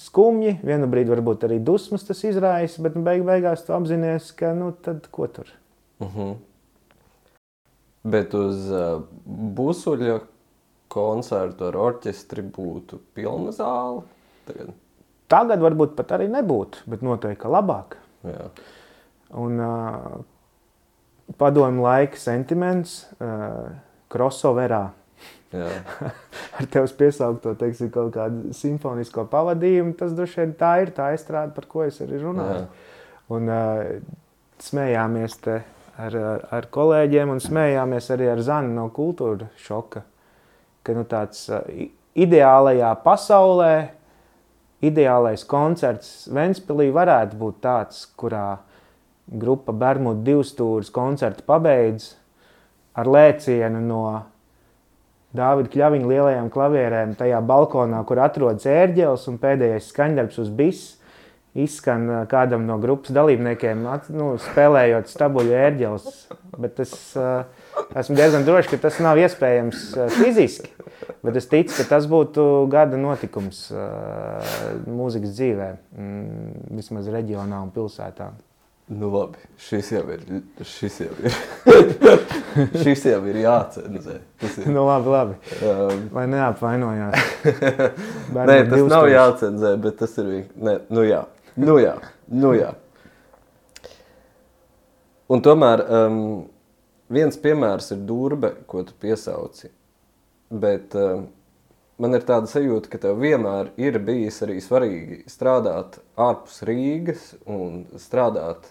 [0.00, 4.50] skumji, vienu brīdi varbūt arī dusmas tas izraisa, bet nu, beig beigās tu apzinājies, ka
[4.58, 5.52] nu, tad ko tur.
[6.00, 6.20] Uh mhm.
[6.20, 6.34] -huh.
[8.04, 9.02] Bet uz uh,
[9.56, 10.18] busuļa
[10.88, 14.02] koncertu ar orķestri būtu pilna zāle?
[14.46, 14.74] Tagad,
[15.28, 17.96] Tagad varbūt pat arī nebūtu, bet noteikti labāk.
[18.28, 18.50] Jā.
[19.40, 20.20] Un, uh,
[21.40, 23.70] padomju laika sentiments, uh,
[24.12, 24.88] crossoverā.
[26.58, 31.54] Ar tevis piesaukto teiksim, kaut kādu simfonisko pavadījumu, tas droši vien tā ir tā izstrāde,
[31.56, 32.64] par ko es arī runāju.
[32.64, 32.92] Jā.
[33.34, 33.82] Un uh,
[34.62, 35.58] smējāmies te
[35.98, 40.04] ar, ar, ar kolēģiem un smējāmies arī ar Zanu no kultūra šoka.
[40.84, 41.62] Ka nu, tāds uh,
[42.14, 43.74] ideālajā pasaulē,
[44.84, 48.60] ideālais koncerts Ventspilī varētu būt tāds, kurā
[49.24, 52.12] grupa Bermuda divstūris koncertu pabeidz
[52.94, 54.04] ar lēcienu no
[55.34, 60.84] Dāvida Kļaviņa lielajām klavierēm tajā balkonā, kur atrodas ērģeles un pēdējais skaņdarbs uz bis,
[61.58, 63.82] izskan kādam no grupas dalībniekiem,
[64.14, 66.08] nu, spēlējot stabuļu ērģeles.
[66.54, 67.42] Bet es uh,
[67.98, 70.70] esmu diezgan drošs, ka tas nav iespējams uh, fiziski.
[71.26, 74.54] Bet es ticu, ka tas būtu gada notikums uh,
[74.86, 78.30] mūzikas dzīvē, mm, vismaz reģionā un pilsētā.
[78.86, 80.24] Nu, labi, šis jau ir.
[80.60, 81.36] Šis jau ir,
[82.84, 84.18] šis jau ir jācenzē.
[84.44, 84.66] Ir.
[84.68, 85.36] Nu, labi, labi.
[85.64, 87.30] Um, Lai neapvainojās.
[88.36, 90.84] Nē, tas nav jācenzē, bet tas ir vienkārši.
[90.92, 91.22] Nu, jā,
[91.56, 91.94] nu, jā.
[92.28, 92.74] Nu, jā.
[95.32, 96.20] Un tomēr um,
[97.08, 99.72] viens piemērs ir durbe, ko tu piesauci.
[100.52, 101.24] Bet um,
[102.02, 107.84] man ir tāda sajūta, ka tev vienmēr ir bijis arī svarīgi strādāt ārpus Rīgas un
[108.00, 108.70] strādāt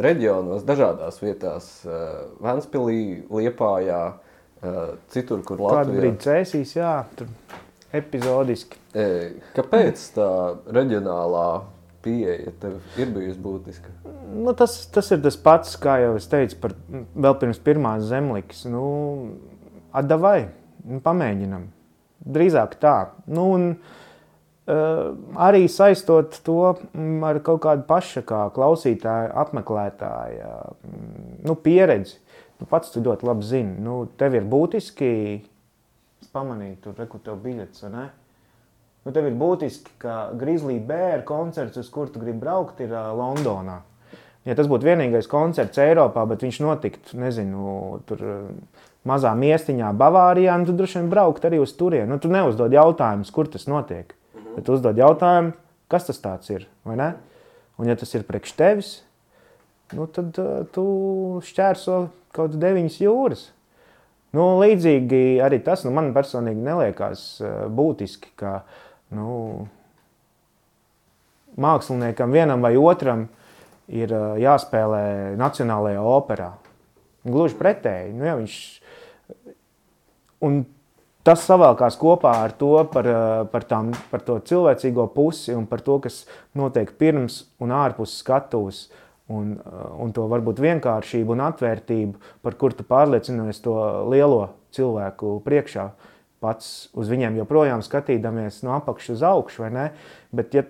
[0.00, 4.78] reģionos, dažādās vietās, uh, Vēnspilī, Liepājā, uh,
[5.12, 6.04] citur, kur Kādu Latvijā.
[6.04, 7.28] brīdi cēsīs, jā, tur
[7.96, 8.78] epizodiski.
[8.94, 9.06] E,
[9.56, 10.30] Kāpēc tā
[10.70, 11.48] reģionālā
[12.04, 13.92] pieeja tev ir bijusi būtiska?
[14.30, 18.62] Nu, tas, tas ir tas pats, kā jau es teicu, par, vēl pirms pirmās zemlikas.
[18.70, 18.84] Nu,
[19.96, 20.48] atdavai,
[20.86, 21.66] nu, pamēģinam.
[22.20, 22.94] Drīzāk tā.
[23.32, 23.66] Nu, un,
[24.68, 25.04] uh,
[25.40, 32.18] arī saistot to mm, ar kaut kādu pašu kā klausītāju, apmeklētāju mm, nu, pieredzi.
[32.60, 33.78] Nu, pats tu ļoti labi zini.
[33.80, 35.12] Nu, tev ir būtiski
[36.34, 38.08] pamanīt, tur reku tev biļets, vai ne?
[39.00, 43.08] Nu, tev ir būtiski, ka Grizzly Bear koncerts, uz kuru tu gribi braukt, ir uh,
[43.16, 43.80] Londonā.
[44.48, 50.54] Ja tas būtu vienīgais koncerts Eiropā, bet viņš notiktu, nezinu, tur uh, mazā miestiņā, Bavārijā,
[50.60, 52.08] nu, tad droši vien braukt arī uz turieni.
[52.08, 54.14] Nu, tu neuzdod jautājumus, kur tas notiek.
[54.54, 55.52] Bet tu uzdod jautājumu,
[55.92, 56.66] kas tas ir?
[57.80, 58.90] Un ja tas ir priekš tevis,
[59.96, 60.84] nu, tad uh, tu
[61.44, 62.02] šķērso
[62.36, 63.44] kaut deviņas jūras.
[64.36, 68.62] Nu, līdzīgi arī tas nu, man personīgi neliekās uh, būtiski, ka
[69.16, 69.66] nu,
[71.60, 73.26] māksliniekam vienam vai otram
[73.90, 76.50] ir uh, jāspēlē Nacionālajā operā.
[77.26, 78.14] Gluži pretēji.
[78.16, 78.56] Nu, ja viņš...
[80.46, 80.62] Un
[81.26, 85.84] tas savalkās kopā ar to par, uh, par, tām, par to cilvēcīgo pusi un par
[85.84, 86.22] to, kas
[86.56, 88.86] notiek pirms un ārpus skatuves.
[89.30, 93.76] Un, uh, un to varbūt vienkāršību un atvērtību, par kur tu pārliecinies to
[94.10, 95.84] lielo cilvēku priekšā.
[96.42, 99.84] Pats uz viņiem joprojām skatīdamies no apakšas uz augšu, vai ne?
[100.34, 100.64] Bet, ja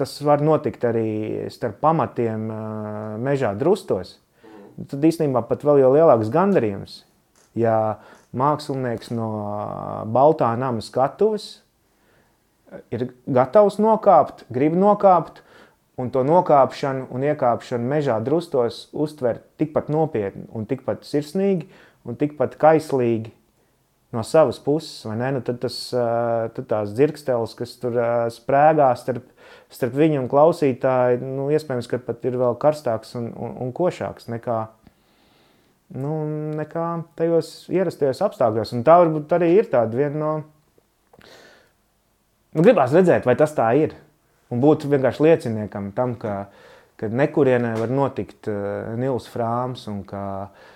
[0.00, 1.10] tas var notikt arī
[1.52, 2.48] starp pamatiem
[3.22, 4.16] mežā drustos,
[4.88, 7.02] tad īstenībā pat vēl lielāks gandarījums.
[7.58, 8.00] Ja
[8.36, 9.28] mākslinieks no
[10.14, 11.60] Baltā nama skatuves
[12.94, 15.42] ir gatavs nokāpt, grib nokāpt,
[16.00, 21.68] un to nokāpšanu un iekāpšanu mežā drustos uztver tikpat nopietni un tikpat sirsnīgi
[22.08, 23.34] un tikpat kaislīgi
[24.10, 25.30] no savas puses, vai ne?
[25.36, 25.76] Nu, tad, tas,
[26.56, 29.28] tad tās dzirksteles, kas tur uh, sprēgā starp,
[29.70, 34.26] starp viņu un klausītāju, nu, iespējams, ka pat ir vēl karstāks un, un, un košāks
[34.32, 34.58] nekā,
[36.02, 36.16] nu,
[36.58, 36.86] nekā
[37.20, 38.74] tajos ierastajos apstākļos.
[38.74, 40.32] Un tā varbūt arī ir tāda viena no...
[42.50, 43.94] Nu, gribās redzēt, vai tas tā ir.
[44.50, 46.48] Un būt vienkārši lieciniekam tam, ka,
[46.98, 50.68] ka nekurienē var notikt uh, Nils Frāms un ka uh,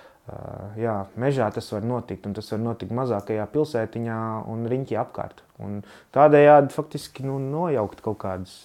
[0.81, 2.29] jā, mežā tas var notikt.
[2.29, 5.45] Un tas var notikt mazākajā pilsētiņā un riņķī apkārt.
[5.63, 5.83] Un
[6.17, 8.57] tādējādi faktiski nu, nojaukt kaut kādas,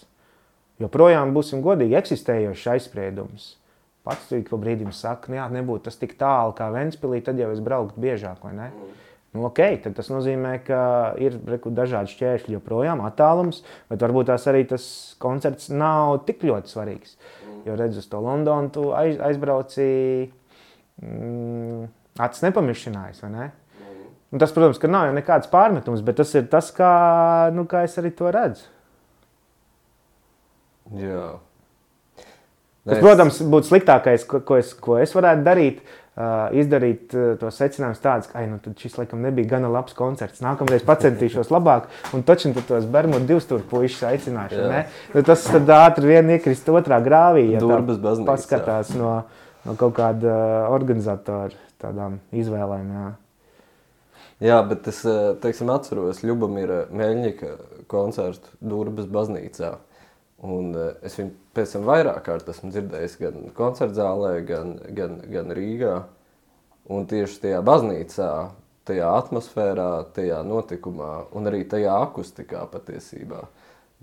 [0.79, 3.53] joprojām būsim godīgi, eksistējošas aizspriedumus.
[4.07, 7.51] Pats tur ik pa brīdim saka, jā, nebūtu tas tik tālu kā Ventspilī, tad jau
[7.51, 8.69] es brauktu biežāk, vai ne?
[8.71, 8.95] Mm.
[9.35, 10.79] Nu, ok, tad tas nozīmē, ka
[11.21, 14.87] ir reku, dažādi šķēršļi joprojām, attālums, bet varbūt tās arī tas
[15.21, 17.13] koncerts nav tik ļoti svarīgs.
[17.67, 19.85] Jo redz uz to Londonu, tu aiz, aizbrauci,
[21.01, 21.87] mm,
[22.25, 23.49] acis nepamišķinājis, vai ne?
[24.29, 26.89] Un tas, protams, ka nav jau nekāds pārmetums, bet tas ir tas, kā,
[27.55, 28.67] nu, kā es arī to redzu.
[30.99, 31.29] Jā.
[32.89, 35.81] Tas, protams, būtu sliktākais, ko, ko, es, ko es varētu darīt.
[36.19, 40.41] Uh, izdarīt uh, tos secinājumus tādus, ka nu, šis laikam nebija gana labs koncerts.
[40.43, 44.65] Nākamreiz pacentīšos labāk, un taču nu, tos Bermudu divstūru puikas aicināšu.
[45.13, 49.13] Nu, tas tad ātri vien iekrist otrā grāvī, ja baznīca, paskatās no,
[49.65, 52.93] no kaut kāda uh, organizatora tādām izvēlēm.
[52.95, 53.09] Jā.
[54.39, 55.01] Jā, bet es
[55.43, 57.49] teiksim, atceros Ljubamira Meļņika
[57.91, 59.73] koncertu Durbas baznīcā.
[60.47, 60.71] Un
[61.03, 65.97] es viņu pēc tam vairāk kārt esmu dzirdējis gan koncertzālē, gan, gan, gan Rīgā.
[66.89, 68.29] Un tieši tajā baznīcā,
[68.87, 73.43] tajā atmosfērā, tajā notikumā un arī tajā akustikā patiesībā.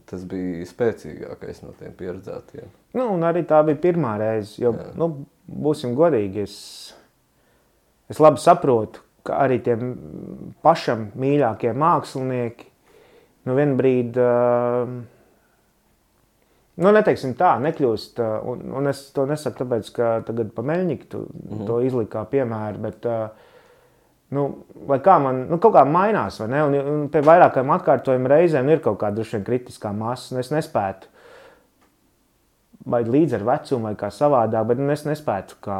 [0.07, 2.69] Tas bija spēcīgākais no tiem pieredzētiem.
[2.95, 4.55] Nu, un arī tā bija pirmā reize.
[4.63, 4.93] Jo, Jā.
[5.01, 5.09] nu,
[5.47, 6.57] būsim godīgi, es,
[8.13, 9.97] es labi saprotu, ka arī tiem
[10.63, 12.69] pašam mīļākie mākslinieki
[13.49, 14.95] nu, vienā brīdī uh,
[16.77, 18.21] Nu, neteiksim tā, nekļūst.
[18.51, 21.67] Un, un es to nesaku tāpēc, ka tagad pa meļņiku tu mm -hmm.
[21.71, 22.83] to izlika kā piemēru.
[22.85, 23.07] Bet,
[24.35, 24.47] nu,
[24.89, 26.63] lai kā man nu, kaut kā mainās, vai ne?
[26.67, 31.13] Un, un pie vairākiem atkārtojumiem reizēm ir kaut kāda kritiskā masa, un es nespētu.
[32.87, 35.79] Vai līdz ar vecumu, vai kā savādāk, bet nu, es nespētu, kā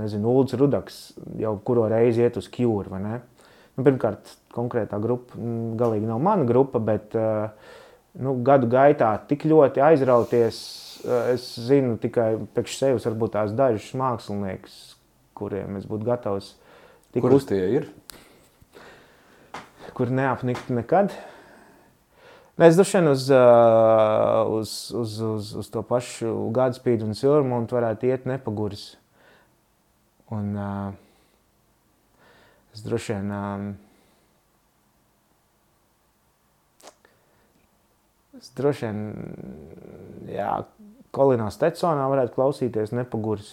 [0.00, 0.96] nezinu, Ulrichs Rudaks
[1.38, 2.98] jau kuru reizi iet uz kjūru.
[3.00, 5.38] Nu, pirmkārt, konkrētā grupa
[5.78, 7.52] galīgi nav mana grupa, bet uh,
[8.18, 10.60] nu, gadu gaitā tik ļoti aizrauties.
[11.00, 14.74] Eh, es zinu tikai priekš sevis, varbūt tās dažas māksliniekus,
[15.38, 16.54] kuriem es būtu gatavs.
[17.18, 17.88] Kurus tie ir?
[19.96, 21.14] Kur neapnikt nekad.
[22.60, 28.26] Es droši vien uz, uz, uz, uz, uz to pašu Godspeed un Silvermont varētu iet
[28.28, 28.90] nepaguris.
[30.30, 30.90] Un uh,
[32.76, 33.70] es droši vien uh,
[38.40, 39.00] Es droši vien,
[40.32, 40.52] jā,
[41.12, 43.50] Kolinā Stetsonā varētu klausīties nepaguris.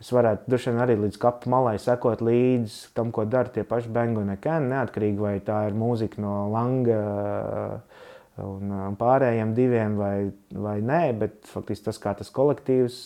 [0.00, 3.88] Es varētu droši vien arī līdz kapu malai sekot līdzi tam, ko dara tie paši
[3.92, 8.02] Bengu un Ken, neatkarīgi vai tā ir mūzika no Langa uh,
[8.44, 10.16] un uh, pārējiem diviem vai,
[10.52, 12.98] vai nē, bet faktiski tas, kā tas kolektīvs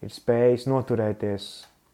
[0.00, 1.50] ir spējis noturēties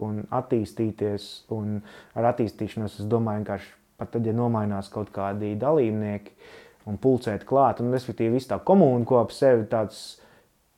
[0.06, 1.80] un attīstīties, un
[2.14, 6.36] ar attīstīšanos es domāju vienkārši pat tad, ja nomainās kaut kādi dalībnieki,
[6.86, 7.80] un pulcēt klāt.
[7.82, 10.02] Un, respektīvi, viss tā komūna, ko ap sevi tāds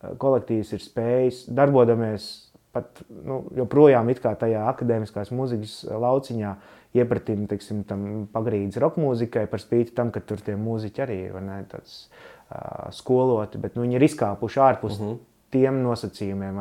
[0.03, 2.29] eh, kolektīvs ir spējis darboties
[2.79, 6.55] pat nu, joprojām tajā akadēmiskās mūzikas lauciņā,
[6.99, 11.41] iepratīm teiksim, tam pagrīdes roka mūzikai, par spīti tam, ka tur tie mūziķi arī ir
[11.45, 14.99] ne, tāds, uh, skoloti, bet nu, viņi ir izkāpuši ārpus.
[14.99, 15.11] Uh mhm.
[15.17, 15.25] -huh.
[15.49, 16.59] Tiem nosacījumiem,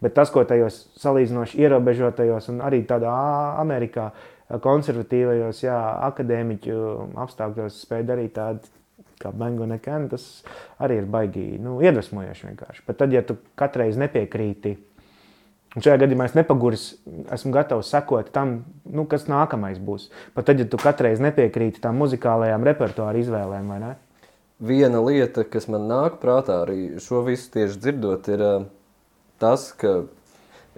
[0.00, 3.10] bet tas, ko tajos salīdzinoši ierobežotajos, un arī tādā
[3.58, 4.12] Amerikā,
[4.62, 6.76] konservatīvajos, jā, akadēmiķu
[7.24, 8.60] apstākļos spēja darīt tādu
[9.22, 10.26] kā Bengu nekādu, tas
[10.82, 12.84] arī ir baigi nu, iedvesmojoši vienkārši.
[12.86, 14.76] Bet tad, ja tu katreiz nepiekrīti,
[15.76, 16.86] un šajā gadījumā es nepaguris,
[17.34, 20.10] esmu gatavs sekot tam, nu, kas nākamais būs.
[20.36, 23.92] Pat tad, ja tu katreiz nepiekrīti tām muzikālajām repertuāra izvēlēm, vai ne?
[24.62, 28.68] Viena lieta, kas man nāk prātā arī šo visu tieši dzirdot, ir uh,
[29.42, 30.04] tas, ka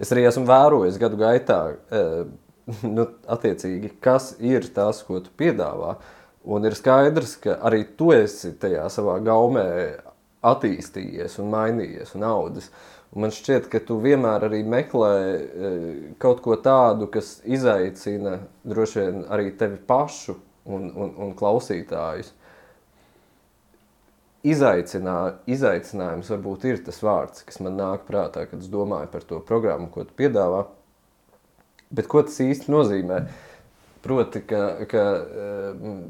[0.01, 2.25] es arī esmu vērojis gadu gaitā, uh,
[2.95, 5.99] nu, attiecīgi, kas ir tas, ko tu piedāvā.
[6.45, 9.69] Un ir skaidrs, ka arī tu esi tajā savā gaumē
[10.45, 12.69] attīstījies un mainījies un audzis.
[12.69, 15.73] Un man šķiet, ka tu vienmēr arī meklē e,
[16.21, 22.33] kaut ko tādu, kas izaicina droši vien arī tevi pašu un, un, un klausītājus.
[24.45, 25.17] Izaicinā,
[25.49, 29.89] izaicinājums varbūt ir tas vārds, kas man nāk prātā, kad es domāju par to programmu,
[29.93, 30.67] ko tu piedāvā.
[31.95, 33.23] Bet ko tas īsti nozīmē?
[34.05, 35.03] Proti, ka, ka
[35.73, 36.03] um,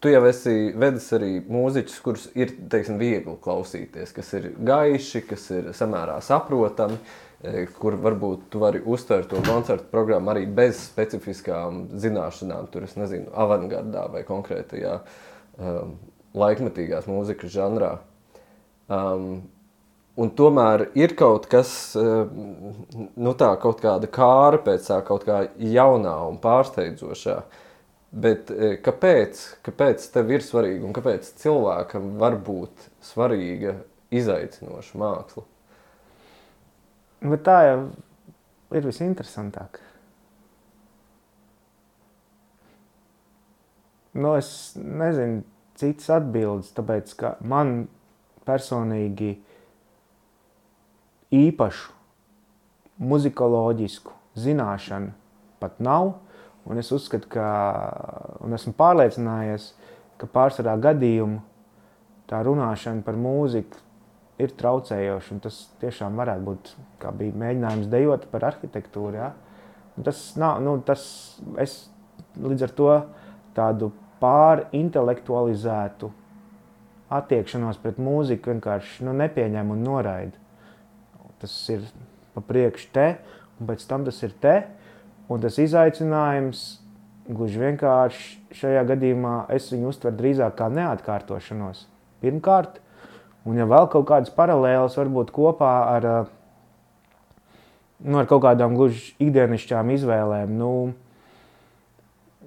[0.00, 5.48] tu jau esi vedis arī mūziķus, kurus ir teiksim, viegli klausīties, kas ir gaiši, kas
[5.54, 6.98] ir samērā saprotami,
[7.42, 12.96] eh, kur varbūt tu vari uztvert to koncertu programmu arī bez specifiskām zināšanām, tur es
[12.96, 14.98] nezinu, avangardā vai konkrētajā
[15.58, 15.94] um,
[16.34, 17.98] laikmetīgās mūzikas žanrā.
[18.88, 19.48] Um,
[20.18, 22.30] Un tomēr ir kaut kas, eh,
[23.22, 27.36] nu tā, kaut kāda kāra pēc tā, kaut kā jaunā un pārsteidzošā.
[28.08, 33.74] Bet eh, kāpēc, kāpēc tev ir svarīgi un kāpēc cilvēkam var būt svarīga
[34.14, 35.44] izaicinoša māksla?
[37.28, 37.78] Bet tā jau
[38.78, 39.80] ir visinteresantāk.
[44.18, 45.44] Nu, es nezinu
[45.78, 47.84] citas atbildes, tāpēc ka man
[48.48, 49.34] personīgi
[51.34, 51.92] īpašu
[52.98, 55.12] muzikoloģisku zināšanu
[55.60, 56.16] pat nav.
[56.68, 57.48] Un es uzskatu, ka,
[58.44, 59.70] un esmu pārliecinājies,
[60.20, 61.40] ka pārsvarā gadījumu
[62.28, 63.80] tā runāšana par mūziku
[64.42, 65.38] ir traucējoša.
[65.44, 69.16] Tas tiešām varētu būt, kā bija mēģinājums dejot par arhitektūru.
[69.16, 69.32] Ja?
[69.96, 71.02] Un tas nav, nu, tas
[71.62, 71.80] es
[72.38, 72.90] līdz ar to
[73.56, 76.10] tādu pārintelektualizētu
[77.14, 80.48] attiekšanos pret mūziku vienkārši nu, nepieņem un noraida
[81.40, 81.84] tas ir
[82.34, 83.06] pa priekšu te,
[83.58, 84.56] un pēc tam tas ir te.
[85.28, 86.62] Un tas izaicinājums
[87.28, 91.84] gluži vienkārši šajā gadījumā es viņu uztveru drīzāk kā neatkārtošanos.
[92.22, 92.80] Pirmkārt,
[93.44, 96.08] un ja vēl kaut kādas paralēlas varbūt kopā ar,
[98.00, 100.72] nu, ar kaut kādām gluži ikdienišķām izvēlēm, nu,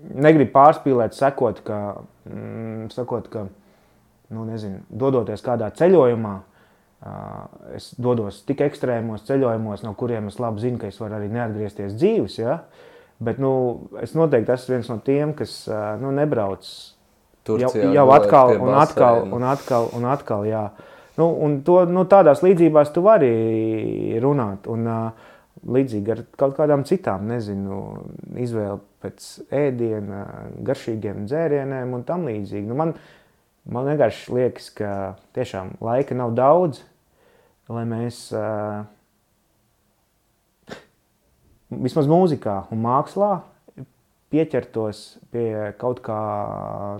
[0.01, 1.80] negribu pārspīlēt, sakot, ka,
[2.26, 3.45] mm, sakot, ka
[4.32, 6.39] nu, nezinu, dodoties kādā ceļojumā,
[7.76, 11.95] es dodos tik ekstrēmos ceļojumos, no kuriem es labi zinu, ka es varu arī neatgriezties
[11.97, 12.38] dzīves.
[12.41, 12.60] Ja?
[13.22, 13.54] Bet nu,
[14.02, 15.64] es noteikti esmu viens no tiem, kas
[16.02, 16.68] nu, nebrauc
[17.45, 20.45] Turcijā jau, jau atkal un atkal un atkal un atkal.
[20.49, 20.64] Jā.
[21.18, 23.34] Nu, un to, nu, tādās līdzībās tu vari
[24.22, 24.70] runāt.
[24.70, 24.88] Un,
[25.62, 27.82] līdzīgi ar kaut kādām citām, nezinu,
[28.41, 30.22] izvēli pēc ēdiena,
[30.66, 32.66] garšīgiem dzērieniem un tam līdzīgi.
[32.70, 32.95] Nu, man,
[33.70, 34.93] man vienkārši liekas, ka
[35.38, 36.82] tiešām laika nav daudz,
[37.72, 38.84] lai mēs uh,
[41.72, 43.32] vismaz mūzikā un mākslā
[44.32, 45.01] pieķertos
[45.32, 46.19] pie kaut kā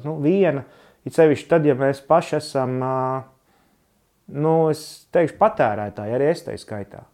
[0.06, 0.66] nu, viena.
[1.08, 3.24] It sevišķi tad, ja mēs paši esam, uh,
[4.36, 7.06] nu, es teikšu, patērētāji, arī es tai skaitā.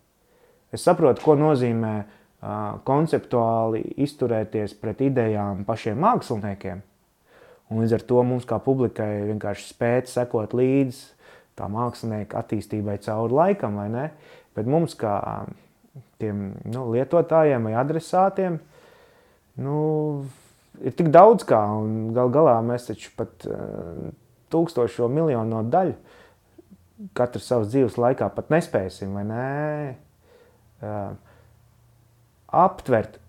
[0.74, 6.84] Es saprotu, ko nozīmē uh, konceptuāli izturēties pret idejām pašiem māksliniekiem.
[7.68, 11.17] Un līdz ar to mums, kā publikai, vienkārši spēt sekot līdzi
[11.58, 14.06] tā mākslinieka attīstībai cauri laikam, vai ne?
[14.58, 15.18] Bet mums, kā
[16.22, 18.60] tiem nu, lietotājiem vai adresātiem,
[19.64, 19.78] nu,
[20.82, 24.10] ir tik daudz kā, un gal galā mēs taču pat uh,
[24.54, 25.98] tūkstošo miljonu daļu
[27.18, 29.48] katru savas dzīves laikā pat nespēsim, vai ne?
[30.82, 31.12] Uh,
[32.58, 33.20] aptvert.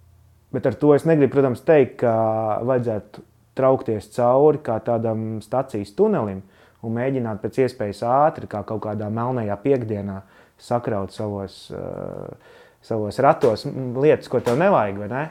[0.52, 2.12] Bet ar to es negribu, protams, teikt, ka
[2.64, 3.24] vajadzētu
[3.58, 6.40] traukties cauri kā tādam stācijas tunelim
[6.86, 10.20] un mēģināt pēc iespējas ātri, kā kaut kādā melnajā piekdienā,
[10.62, 15.04] sakraut savos, uh, savos ratos lietas, ko tev nevajag.
[15.10, 15.26] Ne?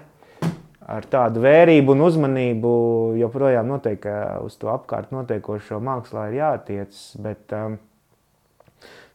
[0.88, 2.72] Ar tādu vērību un uzmanību
[3.20, 4.14] joprojām noteikti
[4.46, 7.02] uz to apkārt notiekošo mākslā ir jātiec.
[7.24, 7.76] Bet, um,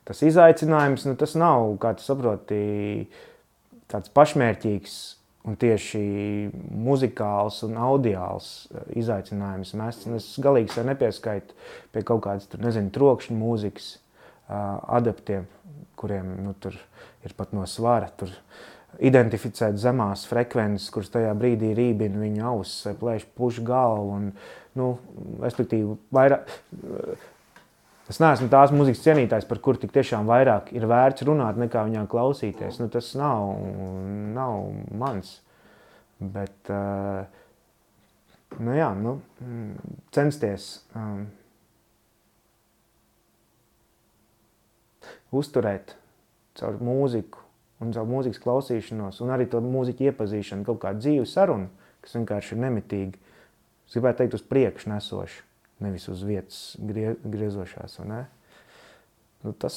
[0.08, 2.60] tas izaicinājums, nu, tas nav, kā tu saproti,
[3.92, 5.00] tāds pašmērķīgs
[5.49, 6.01] un tieši
[6.70, 8.51] muzikāls un audiāls
[8.99, 9.74] izaicinājums.
[9.78, 11.57] Mēs, es galīgi sev nepieskaitu
[11.95, 15.49] pie kaut kādas, tur, nezinu, trokšņa mūzikas uh, adaptiem,
[15.99, 16.78] kuriem nu, tur
[17.26, 18.11] ir pat no svara.
[18.18, 18.30] Tur,
[19.03, 24.18] identificēt zemās frekvences, kuras tajā brīdī rībina viņa auss, plēš pušu galvu.
[24.18, 24.26] Un,
[24.78, 24.88] nu,
[25.43, 26.51] respektīvi, vairāk,
[28.12, 32.02] Es neesmu tās mūzikas cienītājs, par kuru tik tiešām vairāk ir vērts runāt, nekā viņā
[32.12, 32.76] klausīties.
[32.82, 33.54] Nu, tas nav,
[34.34, 34.66] nav
[35.00, 35.30] mans.
[36.20, 37.22] Bet, uh,
[38.58, 39.14] nu, jā, nu,
[40.12, 41.22] censties um,
[45.40, 45.94] uzturēt
[46.60, 47.40] caur mūziku
[47.80, 51.72] un caur mūzikas klausīšanos, un arī to mūziku iepazīšanu, kaut kādu dzīvu sarunu,
[52.04, 53.24] kas vienkārši ir nemitīgi.
[53.88, 55.48] Es gribētu teikt, uz priekšu nesošu
[55.82, 57.98] nevis uz vietas grie, griezošās.
[59.42, 59.76] Nu, tas,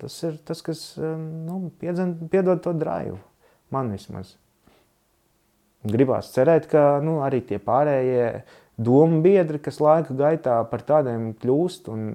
[0.00, 3.18] tas ir tas, kas nu, piedzen, piedod to drāju.
[3.74, 4.34] Man vismaz.
[5.86, 8.42] Gribās cerēt, ka nu, arī tie pārējie
[8.80, 12.10] domu biedri, kas laika gaitā par tādiem kļūst un,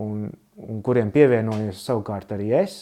[0.00, 2.78] un, un kuriem pievienojas savukārt arī es,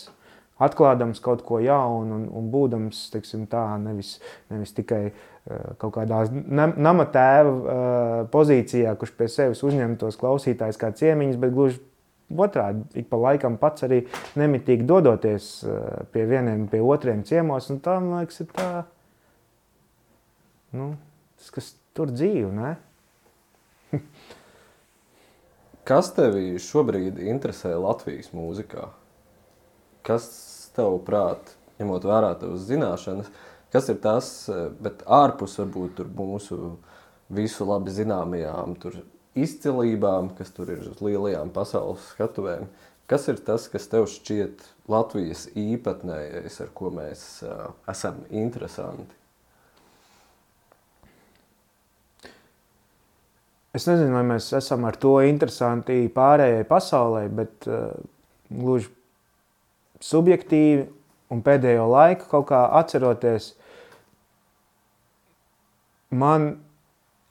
[0.62, 4.16] atklādams kaut ko jaunu un, un būdams teiksim, tā, nevis,
[4.52, 10.92] nevis tikai uh, kaut kādā nama tēva uh, pozīcijā, kurš pie sevis uzņemtos klausītājs kā
[10.98, 11.82] ciemiņš, bet gluži
[12.28, 14.02] otrādi, ik pa laikam pats arī
[14.38, 17.70] nemitīgi dodoties uh, pie vieniem, pie otriem ciemos.
[17.84, 18.68] Tā, man liekas, ir tā,
[20.76, 20.92] nu,
[21.38, 22.52] tas, kas tur dzīvo,
[25.88, 28.90] kas tevi šobrīd interesē Latvijas mūzikā?
[30.06, 30.28] Kas
[30.78, 33.30] tev prāt, ņemot vērā tavas zināšanas,
[33.74, 34.32] kas ir tas,
[34.80, 36.76] bet ārpus varbūt mūsu
[37.28, 38.76] visu labi zināmajām
[39.38, 42.66] izcilībām, kas tur ir uz lielajām pasaules skatuvēm,
[43.10, 49.14] kas ir tas, kas tev šķiet Latvijas īpatnējais, ar ko mēs uh, esam interesanti?
[53.76, 57.92] Es nezinu, vai mēs esam ar to interesanti pārējai pasaulē, bet uh,
[58.48, 58.88] gluži
[60.04, 60.86] subjektīvi
[61.32, 63.52] un pēdējo laiku kaut kā atceroties,
[66.10, 66.50] man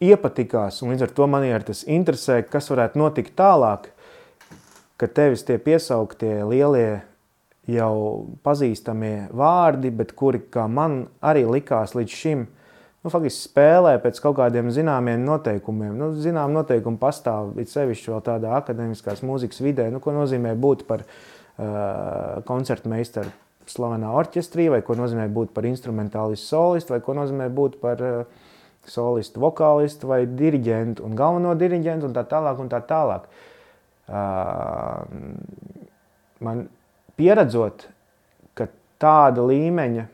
[0.03, 3.89] iepatikās, un līdz ar to man ir tas interesē, kas varētu notikt tālāk,
[4.97, 7.01] ka tevis tie piesauktie lielie
[7.67, 12.45] jau pazīstamie vārdi, bet kuri, kā man arī likās līdz šim,
[13.03, 15.97] nu, faktiski spēlē pēc kaut kādiem zināmiem noteikumiem.
[15.97, 20.85] Nu, zinām noteikumi pastāv, it sevišķi vēl tādā akadēmiskās mūzikas vidē, nu, ko nozīmē būt
[20.87, 23.31] par uh, Uh, koncertmeistaru
[23.65, 28.43] slavenā orķestrī, vai ko nozīmē būt par instrumentālistu solistu, vai ko nozīmē būt par uh,
[28.85, 32.61] solistu, vokālistu vai diriģentu un galveno diriģentu un tā tālāk.
[32.61, 33.25] Un tā tālāk.
[34.05, 35.01] Uh,
[36.45, 36.67] man
[37.17, 37.87] pieredzot,
[38.53, 38.69] ka
[39.01, 40.05] tāda līmeņa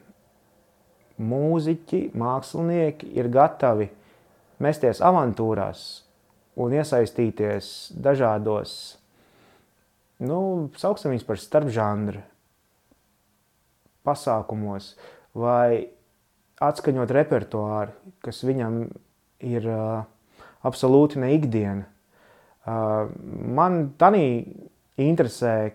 [1.20, 3.92] mūziķi, mākslinieki ir gatavi
[4.64, 5.86] mesties avantūrās
[6.56, 9.03] un iesaistīties dažādos
[10.22, 12.22] nu, sauksim viņus par starpžanru
[14.04, 14.94] pasākumos,
[15.34, 15.90] vai
[16.64, 18.84] atskaņot repertuāru, kas viņam
[19.44, 20.04] ir uh,
[20.68, 21.88] absolūti ne ikdiena.
[22.64, 23.10] Uh,
[23.56, 24.26] man tanī
[25.02, 25.74] interesē,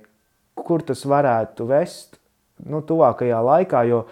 [0.57, 2.18] kur tas varētu vest
[2.64, 4.05] nu, tuvākajā laikā, jo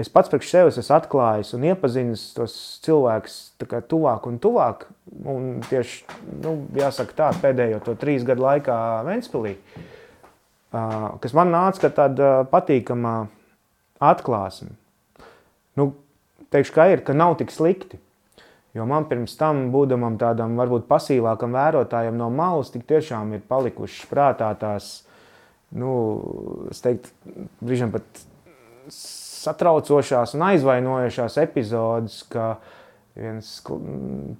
[0.00, 3.38] es pats priekš sevis esmu atklājis un iepazinis tos cilvēkus
[3.90, 4.86] tuvāk un tuvāk.
[5.30, 6.02] Un tieši,
[6.42, 8.76] nu, tā, pēdējo to trīs gadu laikā
[9.06, 9.54] Ventspilī,
[10.74, 13.14] uh, kas man nāca kā tāda patīkama
[14.02, 14.74] atklāsme.
[15.78, 15.92] Nu,
[16.54, 18.00] teikšu, ka ir, ka nav tik slikti.
[18.74, 24.08] Jo man pirms tam, būdamam tādam varbūt pasīvākam vērotājam no malas, tik tiešām ir palikušas
[24.10, 25.04] prātā tās,
[25.78, 25.92] nu,
[26.74, 27.12] es teiktu,
[27.62, 28.24] brīžam pat
[29.44, 32.54] satraucošās un aizvainojošās epizodes, ka
[33.14, 33.46] viens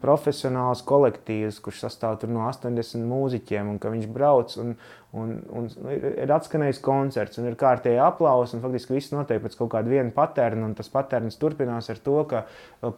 [0.03, 4.73] profesionāls kolektīvs, kurš sastāv no 80 mūziķiem, un ka viņš brauc un,
[5.15, 9.71] un, un ir, atskanējis koncerts, un ir kārtēji aplausi, un faktiski viss notiek pēc kaut
[9.77, 12.43] kāda viena paterna, un tas paterns turpinās ar to, ka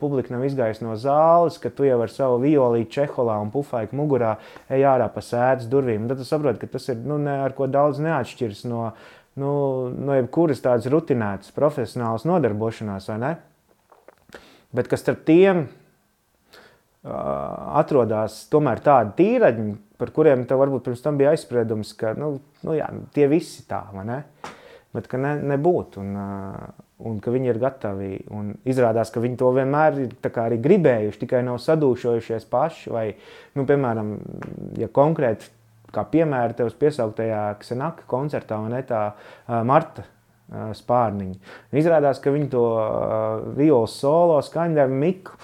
[0.00, 4.38] publika nav izgājusi no zāles, ka tu jau ar savu violīti čeholā un pufaiku mugurā
[4.72, 6.06] ej ārā pa sēdes durvīm.
[6.06, 8.94] Un tad tu saproti, ka tas ir nu, ne, ar ko daudz neatšķirs no,
[9.40, 9.50] nu,
[9.92, 13.32] no jebkuras tādas rutinētas profesionālas nodarbošanās, vai ne?
[14.76, 17.10] bet ka starp tiem uh,
[17.80, 22.34] atrodas tomēr tādi tīraņi, par kuriem tev varbūt pirms tam bija aizspriedums, ka nu,
[22.66, 24.18] nu jā, tie visi tā, vai ne?
[24.96, 28.10] Bet ka ne, nebūtu, un, uh, un ka viņi ir gatavi.
[28.32, 32.92] Un izrādās, ka viņi to vienmēr ir arī gribējuši, tikai nav sadūšojušies paši.
[32.94, 33.06] Vai,
[33.58, 34.14] nu, piemēram,
[34.80, 35.50] ja konkrēti,
[35.96, 40.06] kā piemēra tev piesauktajā Ksenaka koncertā, vai ne tā uh, Marta
[40.46, 41.40] spārniņi.
[41.74, 42.64] Izrādās, ka viņi to
[43.56, 45.34] violas solo skaņu ar miku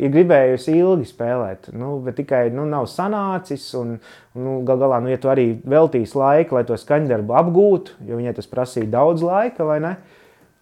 [0.00, 3.66] ir gribējusi ilgi spēlēt, nu, bet tikai nu, nav sanācis.
[3.78, 3.98] Un,
[4.36, 8.34] nu, gal galā, nu, ja tu arī veltīsi laiku, lai to skaņdarbu apgūtu, jo viņai
[8.36, 9.94] tas prasīja daudz laika, vai ne?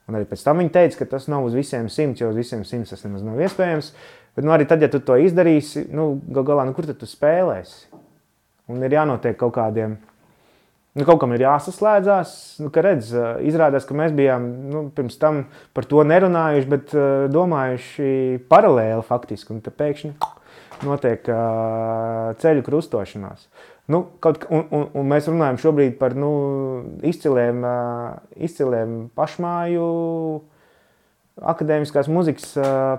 [0.09, 2.63] Un arī pēc tam viņa teica, ka tas nav uz visiem simts, jo uz visiem
[2.69, 3.93] simts tas nemaz nav iespējams.
[4.39, 7.09] Bet nu, arī tad, ja tu to izdarīsi, nu, gal galā, nu, kur tad tu
[7.11, 7.88] spēlēsi?
[8.69, 9.97] Un ir jānotiek kaut kādiem
[10.99, 12.31] Nu, kaut kam ir jāsaslēdzās.
[12.65, 13.13] Nu, ka redz,
[13.47, 15.45] izrādās, ka mēs bijām nu, pirms tam
[15.77, 18.09] par to nerunājuši, bet uh, domājuši
[18.51, 19.55] paralēli faktiski.
[19.55, 20.11] Un pēkšņi
[20.89, 23.47] notiek uh, ceļu krustošanās.
[23.93, 26.33] Nu, kaut, un, un, un mēs runājam šobrīd par nu,
[27.07, 27.63] izciliem,
[28.49, 29.87] izciliem pašmāju
[31.55, 32.53] akadēmiskās muzikas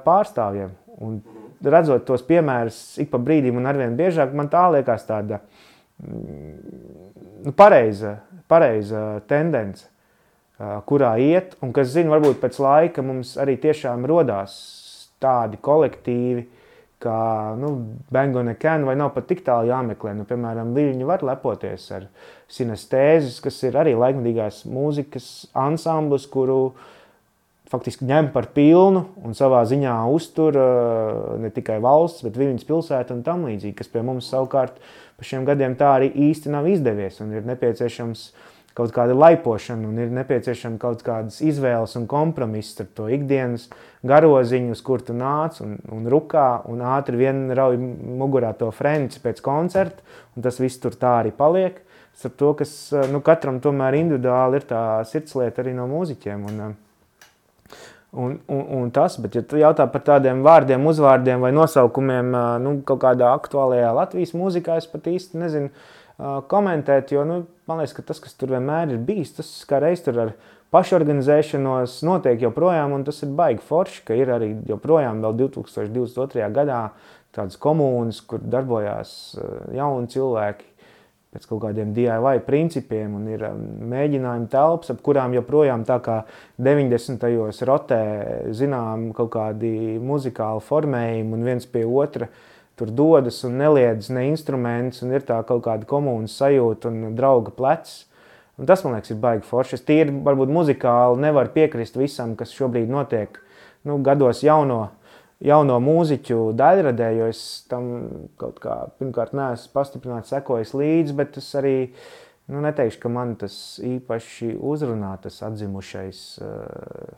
[0.08, 0.72] pārstāvjiem.
[1.04, 1.20] Un
[1.66, 5.42] redzot tos piemērus ik pa brīdim un arvien biežāk, man tā liekas tāda.
[6.04, 6.54] Mm,
[7.46, 8.20] nu, pareiza,
[8.52, 9.88] pareiza tendence,
[10.60, 14.56] kurā iet, un kas zina, varbūt pēc laika mums arī tiešām rodās
[15.24, 16.46] tādi kolektīvi,
[17.00, 17.20] kā
[17.60, 17.72] nu,
[18.12, 20.14] Bangona Can, vai nav pat tik tālu jāmeklē.
[20.18, 22.10] Nu, piemēram, Viļņi var lepoties ar
[22.52, 26.74] sinestēzes, kas ir arī laikmatīgās mūzikas ansamblis, kuru
[27.70, 30.58] faktiski ņem par pilnu un savā ziņā uztur
[31.42, 34.80] ne tikai valsts, bet Viļņas pilsēta un tam līdzīgi, kas pie mums savukārt
[35.20, 37.20] pa šiem gadiem tā arī īsti nav izdevies.
[37.22, 38.30] Un ir nepieciešams
[38.78, 43.68] kaut kāda laipošana, un ir nepieciešama kaut kādas izvēles un kompromiss ar to ikdienas
[44.08, 49.20] garoziņu, uz kur tu nāc un, un rukā, un ātri vien rauj mugurā to frenci
[49.24, 50.06] pēc koncerta,
[50.36, 51.84] un tas viss tur tā arī paliek.
[52.20, 52.72] Ar to, kas
[53.12, 56.48] nu, katram tomēr individuāli ir tā sirdslieta arī no mūziķiem.
[56.50, 56.64] Un,
[58.12, 62.32] Un, un, un tas, bet, ja tu jautā par tādiem vārdiem, uzvārdiem vai nosaukumiem,
[62.64, 65.70] nu, kaut kādā aktuālajā Latvijas mūzikā, es pat īsti nezinu
[66.50, 70.02] komentēt, jo nu, man liekas, ka tas, kas tur vienmēr ir bijis, tas kā reiz
[70.02, 70.34] tur ar
[70.74, 76.50] pašorganizēšanos notiek joprojām, un tas ir baigi forši, ka ir arī joprojām vēl 2022.
[76.58, 76.82] gadā
[77.38, 79.14] tādas komunas, kur darbojās
[79.78, 80.66] jauni cilvēki,
[81.30, 83.60] pēc kaut kādiem DIY principiem, un ir um,
[83.92, 86.22] mēģinājumi telpas, ap kurām joprojām tā kā
[86.58, 87.22] 90.
[87.22, 88.04] gados rotē,
[88.58, 92.32] zinām, kaut kādi muzikāli formējumi, un viens pie otra
[92.80, 97.52] tur dodas un neliedz ne instruments, un ir tā kaut kāda komunas sajūta un drauga
[97.56, 98.06] plecs.
[98.60, 99.78] Un tas, man liekas, ir baigi forši.
[99.78, 103.38] Es tīri, varbūt muzikāli nevaru piekrist visam, kas šobrīd notiek
[103.88, 104.90] nu, gados jauno
[105.44, 107.92] jauno mūziķu daļradē, jo es tam
[108.40, 111.76] kaut kā, pirmkārt, neesmu pastiprināti sekojis līdzi, bet es arī
[112.52, 117.14] nu, neteikšu, ka man tas īpaši uzrunā tas atzimušais uh,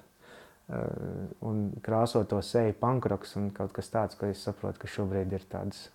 [0.70, 5.50] uh, un krāsoto seju pankroks un kaut kas tāds, ko es saprotu, ka šobrīd ir
[5.50, 5.88] tādas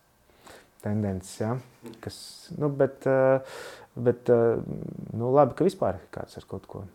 [0.83, 1.55] tendences, ja?
[2.03, 2.19] kas,
[2.59, 3.59] nu, bet, uh,
[3.97, 6.87] bet nu, labi, ka vispār kāds ar kaut ko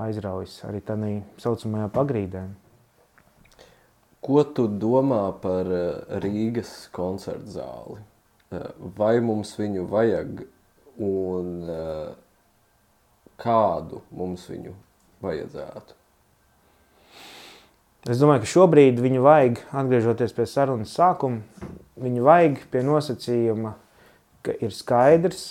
[0.00, 1.10] aizraujas arī tādā
[1.42, 2.46] saucamajā pagrīdē.
[4.22, 7.98] Ko tu domā par eh, Rīgas koncertu zāli?
[8.54, 10.44] Eh, vai mums viņu vajag
[11.02, 12.12] un eh,
[13.42, 14.76] kādu mums viņu
[15.26, 15.98] vajadzētu?
[18.12, 21.42] Es domāju, ka šobrīd viņu vajag, atgriežoties pie sarunas sākuma,
[22.02, 23.74] viņu vajag pie nosacījuma,
[24.46, 25.44] ka ir skaidrs,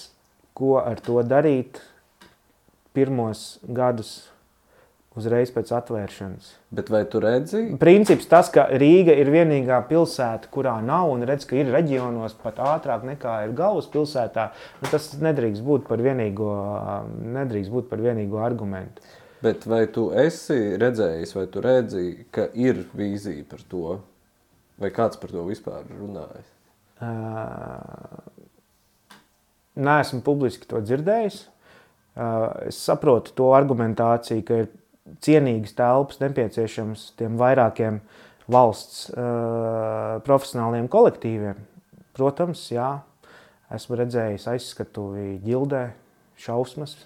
[0.55, 1.83] ko ar to darīt
[2.95, 4.30] pirmos gadus
[5.19, 6.51] uzreiz pēc atvēršanas.
[6.71, 7.63] Bet vai tu redzi?
[7.81, 12.61] Princips tas, ka Rīga ir vienīgā pilsēta, kurā nav, un redz, ka ir reģionos pat
[12.63, 14.47] ātrāk nekā ir galvaspilsētā,
[14.81, 16.51] nu, tas nedrīkst būt par vienīgo,
[17.39, 19.03] nedrīkst būt par vienīgo argumentu.
[19.41, 23.95] Bet vai tu esi redzējis, vai tu redzi, ka ir vīzija par to,
[24.81, 26.51] vai kāds par to vispār runājis?
[27.01, 28.21] Uh,
[29.81, 31.45] Nē, esmu publiski to dzirdējis.
[32.11, 34.69] Uh, es saprotu to argumentāciju, ka ir
[35.23, 37.99] cienīgas telpas nepieciešams tiem vairākiem
[38.51, 41.59] valsts uh, profesionāliem kolektīviem.
[42.17, 42.89] Protams, jā,
[43.73, 45.85] esmu redzējis aizskatuvi ģildē,
[46.41, 46.97] šausmas.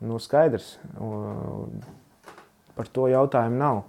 [0.00, 1.66] Nu, skaidrs, uh,
[2.78, 3.82] par to jautājumu nav.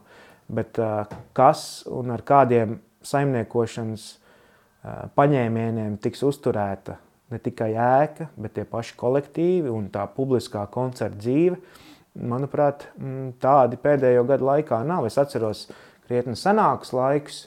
[0.51, 1.05] Bet uh,
[1.37, 2.75] kas un ar kādiem
[3.07, 6.99] saimniekošanas uh, paņēmieniem tiks uzturēta
[7.31, 13.37] ne tikai ēka, bet tie paši kolektīvi un tā publiskā koncerta dzīve, uh, manuprāt, mm,
[13.41, 15.07] tādi pēdējo gadu laikā nav.
[15.07, 15.67] Es atceros
[16.07, 17.41] krietni senākus laikus,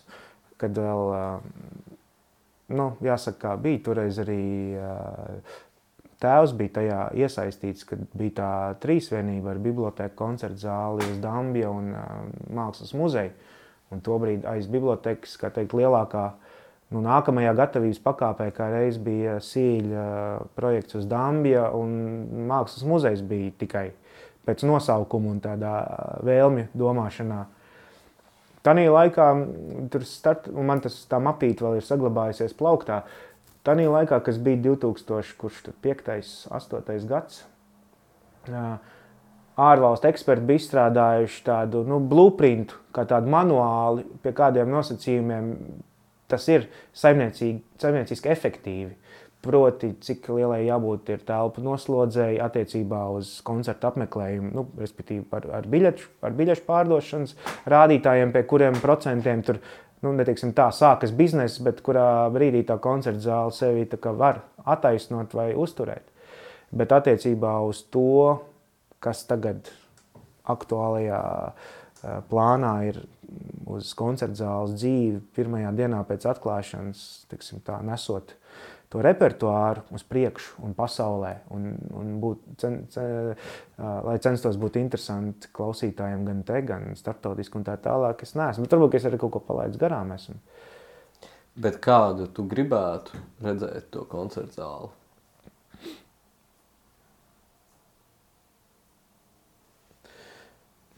[0.61, 1.41] kad vēl,
[2.79, 4.43] nu, jāsaka, bija toreiz arī
[6.23, 11.93] tēvs bija tajā iesaistīts, kad bija tā trīsvienība ar bibliotēku, koncertu zāli, uz Dambja un
[12.55, 13.35] mākslas muzeju.
[13.93, 16.31] Un tobrīd aiz bibliotekas, kā teikt, lielākā
[16.93, 20.05] Nu, nākamajā gatavības pakāpē, kā reiz bija sīļa
[20.55, 21.95] projekts uz Dambja, un
[22.51, 23.89] mākslas muzejs bija tikai
[24.47, 25.75] pēc nosaukuma un tādā
[26.27, 27.43] vēlmju domāšanā.
[28.65, 29.29] Tanī laikā
[29.93, 33.03] tur start, man tas tā mapīte vēl ir saglabājusies plauktā.
[33.65, 36.49] Tanī laikā, kas bija 2005.
[36.53, 37.09] 8.
[37.09, 37.45] gads,
[39.55, 45.53] ārvalstu eksperti bija izstrādājuši tādu nu, blueprintu, kā tādu manuāli, pie kādiem nosacījumiem
[46.29, 48.95] tas ir saimnieciski efektīvi.
[49.45, 55.69] Proti, cik lielai jābūt ir telpu noslodzēji attiecībā uz koncertu apmeklējumu, nu, respektīvi par, ar,
[55.69, 57.35] biļešu, ar biļešu pārdošanas
[57.69, 59.61] rādītājiem, pie kuriem procentiem tur
[60.05, 63.87] nu, neteiksim, tā sākas biznesa, bet kurā brīdī tā koncerta zāle sevi
[64.17, 66.09] var attaisnot vai uzturēt.
[66.75, 68.41] Bet attiecībā uz to,
[69.05, 69.69] kas tagad
[70.49, 71.21] aktuālajā
[72.31, 73.03] plānā ir
[73.71, 78.35] uz koncerta zāles dzīvi pirmajā dienā pēc atklāšanas, tiksim, tā, nesot
[78.95, 83.33] to repertuāru uz priekšu un pasaulē, un, un būt, cen, cen,
[84.07, 88.23] lai censtos būt interesanti klausītājiem gan te, gan starptautiski un tā tālāk.
[88.23, 90.39] Es neesmu, bet varbūt es arī kaut ko palaidis garām esmu.
[91.59, 94.93] Bet kādu tu gribētu redzēt to koncertu zāli?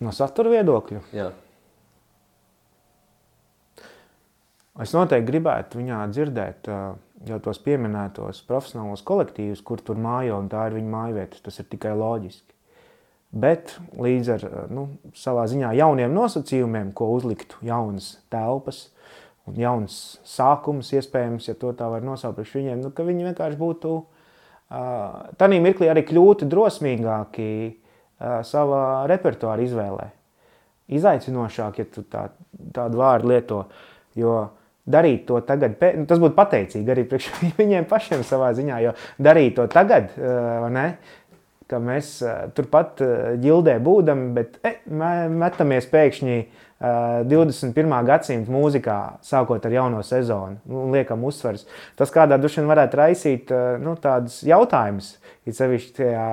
[0.04, 1.00] No satura viedokļa?
[1.16, 1.30] Jā.
[4.84, 10.50] Es noteikti gribētu viņā dzirdēt uh, jau tos pieminētos profesionālos kolektīvus, kur tur mājo un
[10.52, 11.40] tā ir viņa mājvieta.
[11.46, 12.52] Tas ir tikai loģiski.
[13.36, 14.86] Bet līdz ar nu,
[15.16, 18.86] savā ziņā jauniem nosacījumiem, ko uzliktu jaunas telpas
[19.46, 23.58] un jauns sākums, iespējams, ja to tā var nosaukt priekš viņiem, nu, ka viņi vienkārši
[23.60, 24.06] būtu uh,
[25.38, 30.08] tādā mirklī arī kļūtu drosmīgāki uh, savā repertuāra izvēlē.
[30.96, 32.28] Izaicinošāk, ja tu tā,
[32.74, 33.60] tādu vārdu lieto,
[34.18, 37.30] jo uh, darīt to tagad, nu, tas būtu pateicīgi arī priekš
[37.60, 40.86] viņiem pašiem savā ziņā, jo darīt to tagad, eh, ne,
[41.70, 46.38] ka mēs eh, turpat eh, ģildē būdam, bet e, metamies pēkšņi
[46.76, 47.92] 21.
[48.04, 51.62] gadsimta mūzikā, sākot ar jauno sezonu, nu, un liekam uzsvars.
[51.96, 55.14] Tas kādā dušana varētu raisīt nu, tādus jautājumus,
[55.48, 56.26] it sevišķi tajā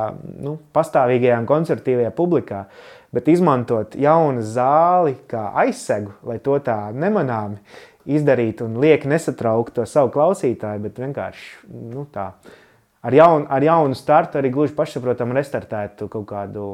[0.44, 2.66] nu, pastāvīgajā koncertīvajā publikā,
[3.16, 7.62] bet izmantot jaunu zāli kā aizsegu, lai to tā nemanāmi
[8.10, 12.32] izdarīt un lieki nesatraukt to savu klausītāju, bet vienkārši nu, tā.
[13.04, 16.68] Ar jaunu, ar jaunu startu arī gluži pašsaprotamu restartētu kaut kādu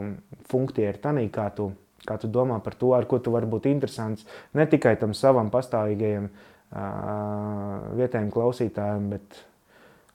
[0.51, 1.71] funkciju, tanī, kā tu,
[2.05, 4.27] kā tu domā par to, ar ko tu vari būt interesants
[4.57, 9.41] ne tikai tam savam pastāvīgajam uh, vietējiem klausītājiem, bet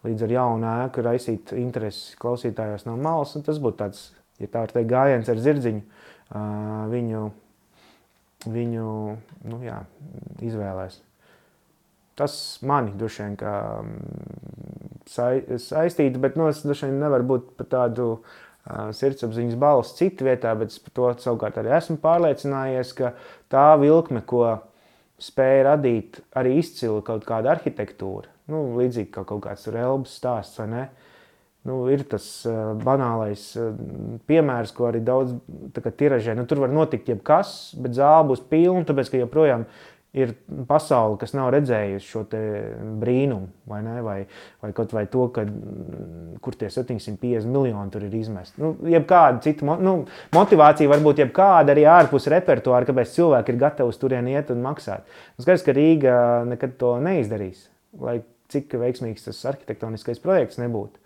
[0.07, 3.35] līdz ar jaunu ēku raisīt interesi klausītājos no malas.
[3.47, 4.07] Tas būtu tāds,
[4.39, 7.25] ja tā var teikt, gājiens ar zirdziņu uh, viņu
[8.51, 8.87] viņu
[9.51, 9.81] nu, jā,
[10.45, 11.01] izvēlēs.
[12.19, 17.71] Tas mani droši vien mm, sai, saistītu, bet nu, es droši vien nevaru būt par
[17.73, 23.15] tādu uh, sirdsapziņas balstu citu vietā, bet es par to savukārt arī esmu pārliecinājies, ka
[23.53, 24.45] tā vilkme, ko
[25.23, 30.59] spēja radīt arī izcili kaut kāda arhitektūra, nu, līdzīgi kā kaut kāds tur elbas stāsts,
[30.63, 30.85] vai ne,
[31.65, 33.71] Nu, ir tas uh, banālais uh,
[34.29, 35.33] piemērs, ko arī daudz
[35.73, 36.35] tiražē.
[36.37, 39.65] Nu, tur var notikt jebkas, bet zāle būs pilna, tāpēc ka joprojām
[40.15, 40.31] ir
[40.69, 42.23] pasaule, kas nav redzējusi šo
[43.01, 43.97] brīnumu, vai, ne?
[44.05, 44.17] vai,
[44.63, 45.43] vai kaut vai to, ka,
[46.45, 48.63] kur tie 750 miljoni tur ir izmesti.
[48.63, 49.97] Nu, jebkāda cita nu,
[50.37, 54.63] motivācija var būt jebkāda arī ārpus repertuāra, kāpēc cilvēki ir gatavi uz turieni iet un
[54.65, 55.09] maksāt.
[55.43, 56.19] Skaidrs, ka Rīga
[56.53, 57.67] nekad to neizdarīs,
[57.99, 58.21] lai
[58.55, 61.03] cik veiksmīgs tas arhitektoniskais projekts nebūtu.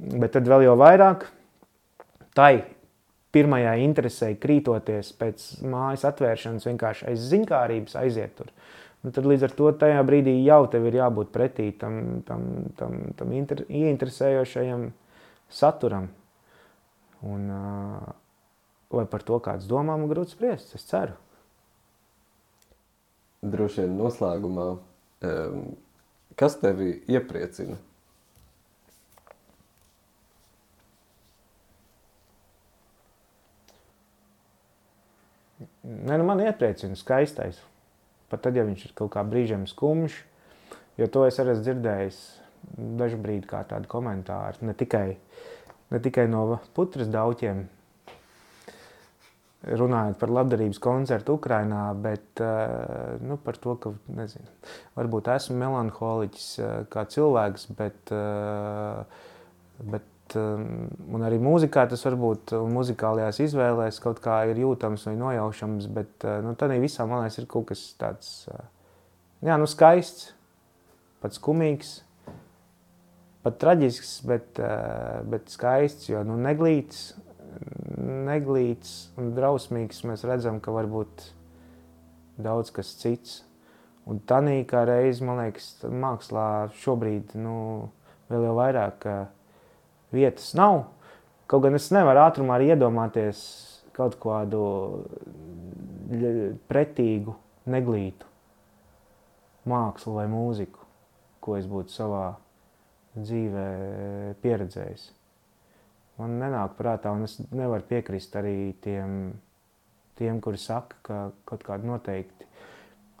[0.00, 1.26] Bet tad vēl jau vairāk
[2.36, 2.54] tai
[3.34, 8.48] pirmajā interesē krītoties pēc mājas atvēršanas, vienkārši aiz ziņkārības aiziet tur.
[9.04, 12.96] Nu, tad līdz ar to tajā brīdī jau tev ir jābūt pretī tam, tam, tam,
[13.16, 14.90] tam inter, ieinteresējošajam
[15.52, 16.10] saturam.
[17.24, 18.10] Un, uh,
[18.92, 21.16] vai par to kāds domā, man grūti spriest, es ceru.
[23.40, 24.66] Droši vien noslēgumā,
[26.36, 27.78] kas tevi iepriecina
[35.90, 37.58] Ne, nu man iepriecina skaistais.
[38.30, 40.20] Pat tad, ja viņš ir kaut kā brīžiem skumjš,
[41.00, 42.20] jo to es arī esmu dzirdējis
[43.00, 44.62] dažu brīdi kā tādu komentāru.
[44.68, 45.16] Ne tikai,
[45.90, 46.44] ne tikai no
[46.76, 47.64] putras dauķiem,
[49.80, 54.48] runājot par labdarības koncertu Ukrajinā, bet uh, nu, par to, ka nezinu,
[54.96, 59.02] varbūt esmu melanholiķis uh, kā cilvēks, bet, uh,
[59.92, 60.06] bet
[60.38, 66.38] un arī mūzikā tas varbūt muzikālajās izvēlēs kaut kā ir jūtams vai nojaušams, bet uh,
[66.44, 68.60] nu, tādā visā man liekas, ir kaut kas tāds uh,
[69.46, 70.30] jā, nu, skaists,
[71.22, 72.00] pat skumīgs,
[73.44, 76.08] pat traģisks, bet, uh, bet skaists.
[76.10, 77.10] Jo nu, neglīts,
[78.00, 81.30] neglīts un drausmīgs mēs redzam, ka var būt
[82.40, 83.40] daudz kas cits.
[84.10, 87.90] Un tā kā reizē, man liekas, mākslā šobrīd nu,
[88.32, 89.06] vēl jau vairāk.
[89.06, 89.39] Uh,
[90.14, 90.84] vietas nav.
[91.50, 93.40] Kaut gan es nevaru ātrumā arī iedomāties
[93.96, 94.62] kaut kādu
[96.70, 97.34] pretīgu,
[97.70, 98.28] neglītu
[99.70, 100.86] mākslu vai mūziku,
[101.42, 102.24] ko es būtu savā
[103.18, 103.66] dzīvē
[104.42, 105.10] pieredzējis.
[106.20, 109.32] Man nenāk prātā, un es nevaru piekrist arī tiem,
[110.20, 112.48] tiem kuri saka, ka kaut kādi noteikti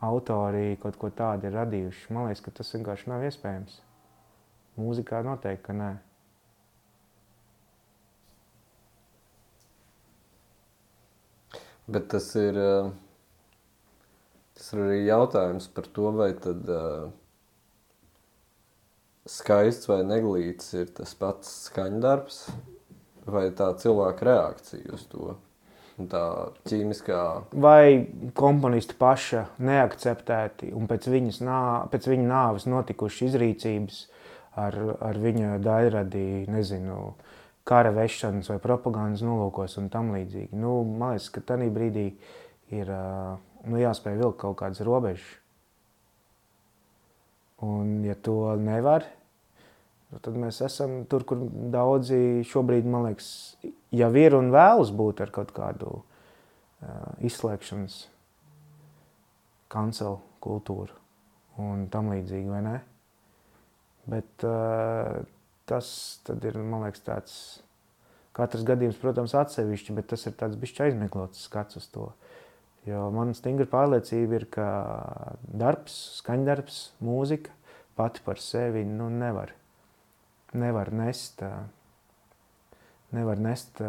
[0.04, 2.12] autori kaut ko tādu ir radījuši.
[2.14, 3.80] Man liekas, ka tas vienkārši nav iespējams.
[4.80, 5.90] Mūzikā noteikti, ka nē.
[11.90, 12.90] Bet tas ir, eh,
[14.54, 17.08] tas ir arī jautājums par to, vai tad uh,
[19.26, 22.36] skaists vai neglīts ir tas pats skaņdarbs,
[23.26, 25.34] vai tā cilvēka reakcija uz to.
[26.00, 26.22] Tā
[26.64, 27.24] ķīmiskā.
[27.60, 28.06] Vai
[28.38, 31.10] komponisti paša neakceptēti un pēc,
[31.44, 31.58] nā,
[31.92, 33.98] pēc viņa nāves notikušas izrīcības
[34.62, 34.78] ar,
[35.10, 37.29] ar viņa daļradī, nezinu, uh,
[37.68, 40.56] kara vešanas vai propagandas nolūkos un tam līdzīgi.
[40.58, 42.06] Nu, man liekas, ka tajā brīdī
[42.74, 45.26] ir nu, jāspēj vilkt kaut kādas robežas.
[47.60, 49.04] Un, ja to nevar,
[50.08, 51.42] nu, tad mēs esam tur, kur
[51.72, 53.28] daudzi šobrīd, man liekas,
[53.92, 57.98] jau ir un vēlas būt ar kaut kādu uh, izslēgšanas
[59.70, 60.96] kancelu kultūru
[61.60, 62.78] un tam līdzīgi, vai ne?
[64.08, 65.20] Bet uh,
[65.70, 65.88] tas
[66.34, 67.34] ir, man liekas, tāds
[68.36, 72.10] katrs gadījums, protams, atsevišķi, bet tas ir tāds bišķi aizmiglots skats uz to.
[72.88, 74.66] Jo man stingra pārliecība ir, ka
[75.44, 77.52] darbs, skaņdarbs, mūzika
[77.98, 79.52] pati par sevi nu, nevar,
[80.56, 81.44] nevar nest,
[83.12, 83.82] nevar nest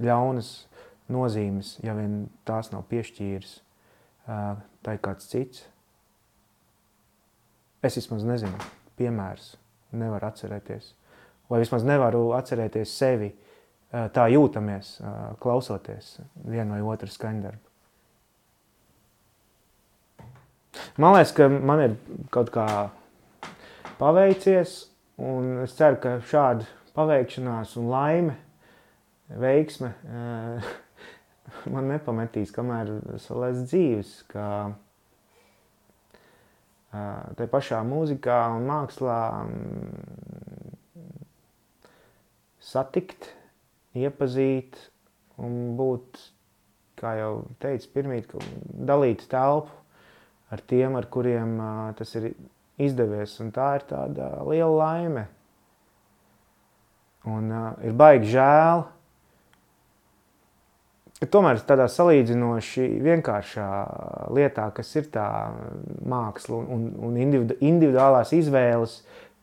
[0.00, 0.54] ļaunas
[1.12, 3.58] nozīmes, ja vien tās nav piešķīris
[4.86, 5.66] tai kāds cits.
[7.82, 9.56] Es vismaz nezinu, piemērs
[9.96, 10.92] nevaru atcerēties.
[11.50, 13.32] Vai vismaz nevaru atcerēties sevi,
[13.92, 14.94] tā jūtamies,
[15.42, 16.14] klausoties
[16.48, 17.68] vienu vai otru skaņdarbu.
[20.96, 21.96] Man liekas, ka man ir
[22.32, 22.66] kaut kā
[23.98, 24.78] paveicies,
[25.20, 26.64] un es ceru, ka šāda
[26.96, 28.38] paveikšanās un laime,
[29.40, 29.92] veiksme
[31.74, 34.14] man nepametīs, kamēr es esmu dzīves.
[34.32, 34.46] Ka
[36.92, 39.18] tā pašā mūzikā un mākslā
[42.62, 43.30] satikt,
[43.98, 44.78] iepazīt
[45.42, 46.20] un būt,
[47.00, 47.32] kā jau
[47.62, 48.34] teicu, pirmīt,
[48.72, 49.72] dalīt telpu
[50.52, 51.56] ar tiem, ar kuriem
[51.98, 52.32] tas ir
[52.80, 53.38] izdevies.
[53.42, 55.26] Un tā ir tāda liela laime.
[57.28, 58.82] Un uh, ir baigi žēl,
[61.22, 63.66] ka tomēr tādā salīdzinoši vienkāršā
[64.34, 65.26] lietā, kas ir tā
[66.10, 68.96] māksla un, un individu, individuālās izvēles,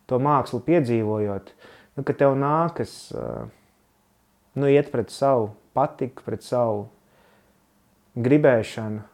[0.09, 1.53] to mākslu piedzīvojot,
[1.95, 6.89] nu, ka tev nākas nu, iet pret savu patiku, pret savu
[8.19, 9.05] gribēšanu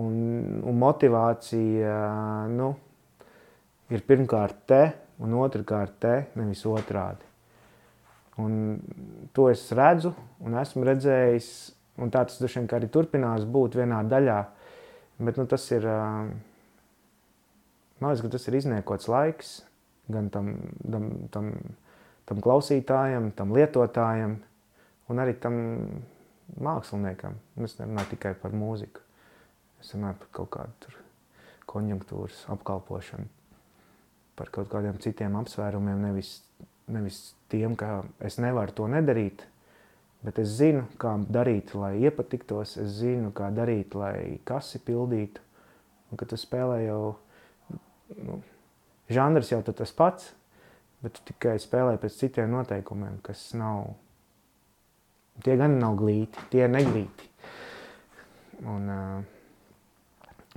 [0.00, 0.14] un,
[0.64, 1.96] un motivācija
[2.56, 2.72] nu,
[3.92, 4.84] ir pirmkārt te
[5.20, 7.29] un otrkārt te, nevis otrādi.
[8.40, 10.12] Un to es redzu
[10.44, 11.50] un esmu redzējis,
[12.00, 14.38] un tā tas droši vien arī turpinās būt vienā daļā.
[15.20, 15.84] Bet nu, tas ir,
[18.00, 19.58] man liekas, ka tas ir izniekots laiks
[20.10, 21.50] gan tam, tam, tam,
[22.26, 24.38] tam klausītājam, tam lietotājam
[25.10, 25.60] un arī tam
[26.58, 27.36] māksliniekam.
[27.62, 29.04] Es nerunāju tikai par mūziku.
[29.80, 30.96] Es runāju par kaut kādu
[31.70, 33.28] konjunktūras apkalpošanu,
[34.36, 36.40] par kaut kādiem citiem apsvērumiem, nevis
[36.90, 39.44] nevis tiem, ka es nevaru to nedarīt,
[40.24, 45.42] bet es zinu, kā darīt, lai iepatiktos, es zinu, kā darīt, lai kasi pildītu.
[46.10, 47.02] Un, kad tu spēlē jau,
[48.18, 48.40] nu,
[49.10, 50.30] žanrs jau tas pats,
[51.00, 53.94] bet tu tikai spēlē pēc citiem noteikumiem, kas nav,
[55.44, 57.28] tie gan nav glīti, tie ir neglīti.
[58.68, 58.90] Un,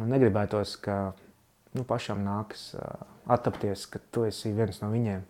[0.02, 0.98] un negribētos, ka
[1.78, 2.74] nu, pašam nākas
[3.32, 5.30] attapties, ka tu esi viens no viņiem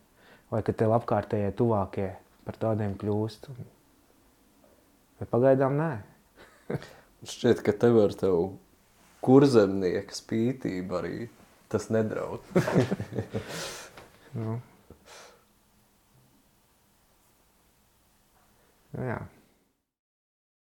[0.54, 2.12] vai ka tev apkārtējie tuvākie
[2.45, 3.49] par tādiem kļūst.
[5.20, 5.91] Bet pagaidām nē.
[7.34, 8.43] Šķiet, ka tev ar tevu
[9.24, 11.16] kurzemnieka spītību arī
[11.72, 12.43] tas nedraud.
[14.38, 14.60] nu.
[18.93, 19.18] Nu, jā.